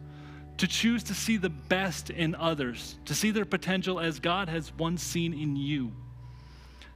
to 0.57 0.67
choose 0.67 1.03
to 1.03 1.13
see 1.13 1.37
the 1.37 1.49
best 1.49 2.09
in 2.09 2.35
others, 2.35 2.97
to 3.05 3.15
see 3.15 3.31
their 3.31 3.45
potential 3.45 3.99
as 3.99 4.19
God 4.19 4.49
has 4.49 4.71
once 4.77 5.01
seen 5.03 5.33
in 5.33 5.55
you. 5.55 5.91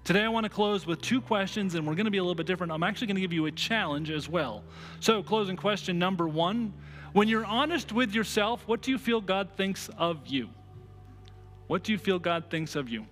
Today, 0.04 0.24
I 0.24 0.30
want 0.30 0.46
to 0.46 0.50
close 0.50 0.86
with 0.86 1.02
two 1.02 1.20
questions, 1.20 1.76
and 1.76 1.86
we're 1.86 1.96
going 1.96 2.06
to 2.06 2.12
be 2.12 2.18
a 2.18 2.24
little 2.24 2.36
bit 2.36 2.46
different. 2.46 2.72
I'm 2.72 2.84
actually 2.84 3.08
going 3.08 3.16
to 3.16 3.22
give 3.22 3.34
you 3.34 3.46
a 3.48 3.52
challenge 3.52 4.10
as 4.10 4.30
well. 4.30 4.64
So, 5.02 5.22
closing 5.22 5.58
question 5.58 6.00
number 6.00 6.28
one 6.28 6.74
When 7.12 7.28
you're 7.28 7.46
honest 7.46 7.92
with 7.92 8.14
yourself, 8.14 8.64
what 8.68 8.82
do 8.82 8.92
you 8.92 8.98
feel 8.98 9.20
God 9.20 9.50
thinks 9.58 9.90
of 9.98 10.26
you? 10.28 10.50
What 11.68 11.84
do 11.84 11.92
you 11.92 11.98
feel 11.98 12.20
God 12.20 12.46
thinks 12.50 12.76
of 12.76 12.88
you? 12.88 13.06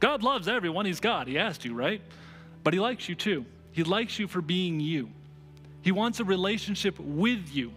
God 0.00 0.22
loves 0.22 0.46
everyone. 0.46 0.84
He's 0.84 1.00
God. 1.00 1.28
He 1.28 1.38
asked 1.38 1.64
you, 1.64 1.74
right? 1.74 2.02
But 2.62 2.74
He 2.74 2.80
likes 2.80 3.08
you 3.08 3.14
too. 3.14 3.46
He 3.72 3.82
likes 3.82 4.18
you 4.18 4.28
for 4.28 4.42
being 4.42 4.80
you. 4.80 5.08
He 5.80 5.92
wants 5.92 6.20
a 6.20 6.24
relationship 6.24 6.98
with 6.98 7.54
you. 7.54 7.72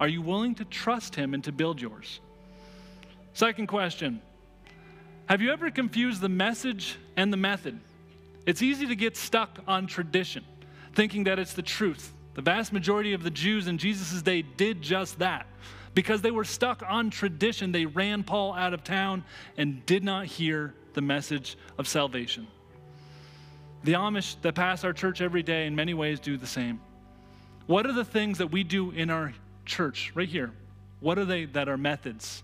Are 0.00 0.08
you 0.08 0.22
willing 0.22 0.54
to 0.56 0.64
trust 0.64 1.14
Him 1.14 1.34
and 1.34 1.42
to 1.44 1.52
build 1.52 1.80
yours? 1.80 2.20
Second 3.32 3.66
question 3.66 4.20
Have 5.26 5.40
you 5.40 5.52
ever 5.52 5.70
confused 5.70 6.20
the 6.20 6.28
message 6.28 6.96
and 7.16 7.32
the 7.32 7.36
method? 7.36 7.78
It's 8.46 8.62
easy 8.62 8.86
to 8.86 8.96
get 8.96 9.16
stuck 9.16 9.58
on 9.66 9.86
tradition, 9.86 10.44
thinking 10.94 11.24
that 11.24 11.38
it's 11.38 11.52
the 11.52 11.62
truth. 11.62 12.12
The 12.34 12.42
vast 12.42 12.72
majority 12.72 13.12
of 13.12 13.22
the 13.22 13.30
Jews 13.30 13.66
in 13.66 13.78
Jesus' 13.78 14.22
day 14.22 14.42
did 14.42 14.80
just 14.80 15.18
that. 15.18 15.46
Because 15.94 16.22
they 16.22 16.30
were 16.30 16.44
stuck 16.44 16.82
on 16.88 17.10
tradition, 17.10 17.72
they 17.72 17.84
ran 17.84 18.22
Paul 18.22 18.54
out 18.54 18.72
of 18.72 18.84
town 18.84 19.24
and 19.56 19.84
did 19.84 20.04
not 20.04 20.26
hear 20.26 20.74
the 20.94 21.00
message 21.00 21.56
of 21.76 21.88
salvation. 21.88 22.46
The 23.84 23.94
Amish 23.94 24.36
that 24.42 24.54
pass 24.54 24.84
our 24.84 24.92
church 24.92 25.20
every 25.20 25.42
day, 25.42 25.66
in 25.66 25.74
many 25.74 25.94
ways, 25.94 26.20
do 26.20 26.36
the 26.36 26.46
same. 26.46 26.80
What 27.66 27.86
are 27.86 27.92
the 27.92 28.04
things 28.04 28.38
that 28.38 28.50
we 28.52 28.64
do 28.64 28.92
in 28.92 29.10
our 29.10 29.32
church, 29.68 30.12
right 30.14 30.28
here? 30.28 30.50
What 31.00 31.18
are 31.18 31.24
they 31.24 31.44
that 31.46 31.68
are 31.68 31.76
methods? 31.76 32.42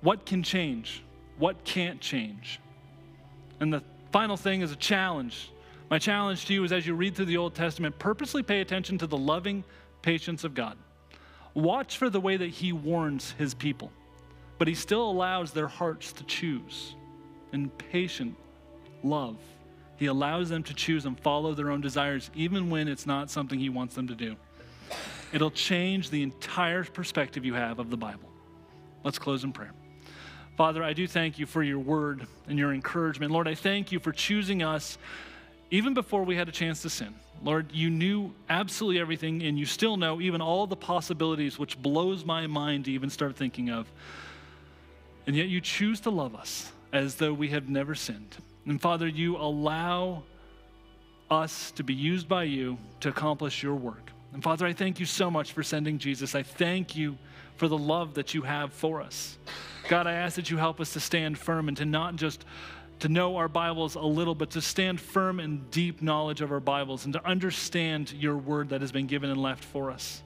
What 0.00 0.24
can 0.24 0.42
change? 0.42 1.02
What 1.38 1.64
can't 1.64 2.00
change? 2.00 2.60
And 3.58 3.72
the 3.72 3.82
Final 4.12 4.36
thing 4.36 4.62
is 4.62 4.72
a 4.72 4.76
challenge. 4.76 5.52
My 5.88 5.98
challenge 5.98 6.46
to 6.46 6.54
you 6.54 6.64
is 6.64 6.72
as 6.72 6.86
you 6.86 6.94
read 6.94 7.14
through 7.14 7.26
the 7.26 7.36
Old 7.36 7.54
Testament, 7.54 7.98
purposely 7.98 8.42
pay 8.42 8.60
attention 8.60 8.98
to 8.98 9.06
the 9.06 9.16
loving 9.16 9.64
patience 10.02 10.42
of 10.44 10.54
God. 10.54 10.76
Watch 11.54 11.96
for 11.96 12.10
the 12.10 12.20
way 12.20 12.36
that 12.36 12.48
He 12.48 12.72
warns 12.72 13.34
His 13.38 13.54
people, 13.54 13.92
but 14.58 14.66
He 14.66 14.74
still 14.74 15.08
allows 15.08 15.52
their 15.52 15.68
hearts 15.68 16.12
to 16.14 16.24
choose. 16.24 16.94
In 17.52 17.70
patient 17.70 18.36
love, 19.04 19.36
He 19.96 20.06
allows 20.06 20.48
them 20.48 20.64
to 20.64 20.74
choose 20.74 21.06
and 21.06 21.18
follow 21.20 21.54
their 21.54 21.70
own 21.70 21.80
desires, 21.80 22.30
even 22.34 22.68
when 22.68 22.88
it's 22.88 23.06
not 23.06 23.30
something 23.30 23.60
He 23.60 23.68
wants 23.68 23.94
them 23.94 24.08
to 24.08 24.14
do. 24.14 24.36
It'll 25.32 25.50
change 25.50 26.10
the 26.10 26.22
entire 26.22 26.84
perspective 26.84 27.44
you 27.44 27.54
have 27.54 27.78
of 27.78 27.90
the 27.90 27.96
Bible. 27.96 28.28
Let's 29.04 29.18
close 29.18 29.44
in 29.44 29.52
prayer. 29.52 29.72
Father, 30.56 30.82
I 30.82 30.92
do 30.92 31.06
thank 31.06 31.38
you 31.38 31.46
for 31.46 31.62
your 31.62 31.78
word 31.78 32.26
and 32.48 32.58
your 32.58 32.74
encouragement. 32.74 33.32
Lord, 33.32 33.48
I 33.48 33.54
thank 33.54 33.92
you 33.92 33.98
for 33.98 34.12
choosing 34.12 34.62
us 34.62 34.98
even 35.70 35.94
before 35.94 36.24
we 36.24 36.36
had 36.36 36.48
a 36.48 36.52
chance 36.52 36.82
to 36.82 36.90
sin. 36.90 37.14
Lord, 37.42 37.72
you 37.72 37.88
knew 37.88 38.32
absolutely 38.50 39.00
everything, 39.00 39.42
and 39.42 39.58
you 39.58 39.64
still 39.64 39.96
know 39.96 40.20
even 40.20 40.42
all 40.42 40.66
the 40.66 40.76
possibilities, 40.76 41.58
which 41.58 41.80
blows 41.80 42.24
my 42.24 42.46
mind 42.46 42.84
to 42.84 42.92
even 42.92 43.08
start 43.08 43.36
thinking 43.36 43.70
of. 43.70 43.90
And 45.26 45.34
yet 45.34 45.48
you 45.48 45.60
choose 45.60 46.00
to 46.00 46.10
love 46.10 46.34
us 46.34 46.70
as 46.92 47.14
though 47.14 47.32
we 47.32 47.48
have 47.48 47.68
never 47.68 47.94
sinned. 47.94 48.36
And 48.66 48.80
Father, 48.80 49.06
you 49.06 49.36
allow 49.36 50.24
us 51.30 51.70
to 51.72 51.84
be 51.84 51.94
used 51.94 52.28
by 52.28 52.42
you 52.42 52.76
to 53.00 53.08
accomplish 53.08 53.62
your 53.62 53.76
work. 53.76 54.10
And 54.32 54.42
Father, 54.42 54.66
I 54.66 54.72
thank 54.72 55.00
you 55.00 55.06
so 55.06 55.30
much 55.30 55.52
for 55.52 55.62
sending 55.62 55.98
Jesus. 55.98 56.34
I 56.34 56.42
thank 56.42 56.96
you 56.96 57.18
for 57.56 57.68
the 57.68 57.78
love 57.78 58.14
that 58.14 58.32
you 58.32 58.42
have 58.42 58.72
for 58.72 59.00
us. 59.00 59.38
God, 59.88 60.06
I 60.06 60.12
ask 60.12 60.36
that 60.36 60.50
you 60.50 60.56
help 60.56 60.80
us 60.80 60.92
to 60.92 61.00
stand 61.00 61.36
firm 61.36 61.68
and 61.68 61.76
to 61.76 61.84
not 61.84 62.16
just 62.16 62.44
to 63.00 63.08
know 63.08 63.36
our 63.36 63.48
Bibles 63.48 63.96
a 63.96 64.00
little, 64.00 64.34
but 64.34 64.50
to 64.50 64.60
stand 64.60 65.00
firm 65.00 65.40
in 65.40 65.64
deep 65.70 66.02
knowledge 66.02 66.42
of 66.42 66.52
our 66.52 66.60
Bibles 66.60 67.04
and 67.04 67.14
to 67.14 67.26
understand 67.26 68.12
your 68.12 68.36
word 68.36 68.68
that 68.68 68.82
has 68.82 68.92
been 68.92 69.06
given 69.06 69.30
and 69.30 69.42
left 69.42 69.64
for 69.64 69.90
us. 69.90 70.22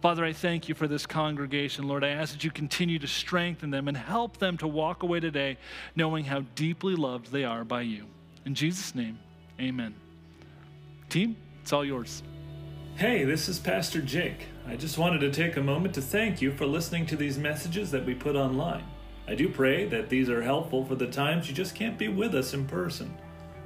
Father, 0.00 0.24
I 0.24 0.32
thank 0.32 0.68
you 0.68 0.74
for 0.74 0.86
this 0.86 1.06
congregation. 1.06 1.88
Lord, 1.88 2.04
I 2.04 2.10
ask 2.10 2.32
that 2.32 2.44
you 2.44 2.50
continue 2.50 2.98
to 3.00 3.06
strengthen 3.06 3.70
them 3.70 3.88
and 3.88 3.96
help 3.96 4.38
them 4.38 4.56
to 4.58 4.68
walk 4.68 5.02
away 5.02 5.20
today 5.20 5.58
knowing 5.96 6.24
how 6.24 6.40
deeply 6.54 6.94
loved 6.94 7.32
they 7.32 7.44
are 7.44 7.64
by 7.64 7.82
you. 7.82 8.06
In 8.44 8.54
Jesus' 8.54 8.94
name, 8.94 9.18
amen. 9.60 9.94
Team, 11.08 11.36
it's 11.62 11.72
all 11.72 11.84
yours. 11.84 12.22
Hey, 12.98 13.22
this 13.22 13.48
is 13.48 13.60
Pastor 13.60 14.02
Jake. 14.02 14.46
I 14.66 14.74
just 14.74 14.98
wanted 14.98 15.20
to 15.20 15.30
take 15.30 15.56
a 15.56 15.62
moment 15.62 15.94
to 15.94 16.02
thank 16.02 16.42
you 16.42 16.50
for 16.50 16.66
listening 16.66 17.06
to 17.06 17.16
these 17.16 17.38
messages 17.38 17.92
that 17.92 18.04
we 18.04 18.12
put 18.12 18.34
online. 18.34 18.82
I 19.28 19.36
do 19.36 19.48
pray 19.48 19.86
that 19.86 20.08
these 20.08 20.28
are 20.28 20.42
helpful 20.42 20.84
for 20.84 20.96
the 20.96 21.06
times 21.06 21.48
you 21.48 21.54
just 21.54 21.76
can't 21.76 21.96
be 21.96 22.08
with 22.08 22.34
us 22.34 22.54
in 22.54 22.66
person. 22.66 23.16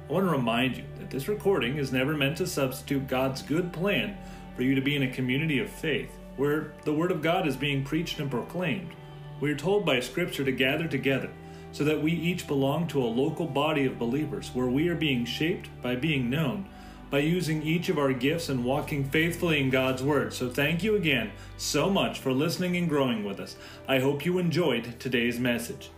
I 0.07 0.13
want 0.13 0.27
to 0.27 0.31
remind 0.31 0.77
you 0.77 0.83
that 0.99 1.09
this 1.09 1.27
recording 1.27 1.77
is 1.77 1.91
never 1.91 2.15
meant 2.15 2.37
to 2.37 2.45
substitute 2.45 3.07
God's 3.07 3.41
good 3.41 3.73
plan 3.73 4.15
for 4.55 4.61
you 4.61 4.75
to 4.75 4.81
be 4.81 4.95
in 4.95 5.01
a 5.01 5.11
community 5.11 5.57
of 5.57 5.67
faith 5.67 6.11
where 6.37 6.71
the 6.83 6.93
Word 6.93 7.09
of 7.09 7.23
God 7.23 7.47
is 7.47 7.57
being 7.57 7.83
preached 7.83 8.19
and 8.19 8.29
proclaimed. 8.29 8.91
We 9.39 9.51
are 9.51 9.57
told 9.57 9.83
by 9.83 9.99
Scripture 9.99 10.45
to 10.45 10.51
gather 10.51 10.87
together 10.87 11.31
so 11.71 11.83
that 11.85 12.03
we 12.03 12.11
each 12.11 12.45
belong 12.45 12.87
to 12.89 13.01
a 13.01 13.05
local 13.05 13.47
body 13.47 13.85
of 13.85 13.97
believers 13.97 14.51
where 14.53 14.67
we 14.67 14.89
are 14.89 14.95
being 14.95 15.25
shaped 15.25 15.69
by 15.81 15.95
being 15.95 16.29
known 16.29 16.69
by 17.13 17.19
using 17.19 17.61
each 17.61 17.89
of 17.89 17.99
our 17.99 18.11
gifts 18.11 18.49
and 18.49 18.65
walking 18.65 19.03
faithfully 19.03 19.61
in 19.61 19.69
God's 19.69 20.01
Word. 20.01 20.33
So 20.33 20.49
thank 20.49 20.81
you 20.81 20.95
again 20.95 21.31
so 21.57 21.87
much 21.87 22.17
for 22.17 22.33
listening 22.33 22.75
and 22.75 22.89
growing 22.89 23.23
with 23.23 23.39
us. 23.39 23.55
I 23.87 23.99
hope 23.99 24.25
you 24.25 24.39
enjoyed 24.39 24.99
today's 24.99 25.39
message. 25.39 25.91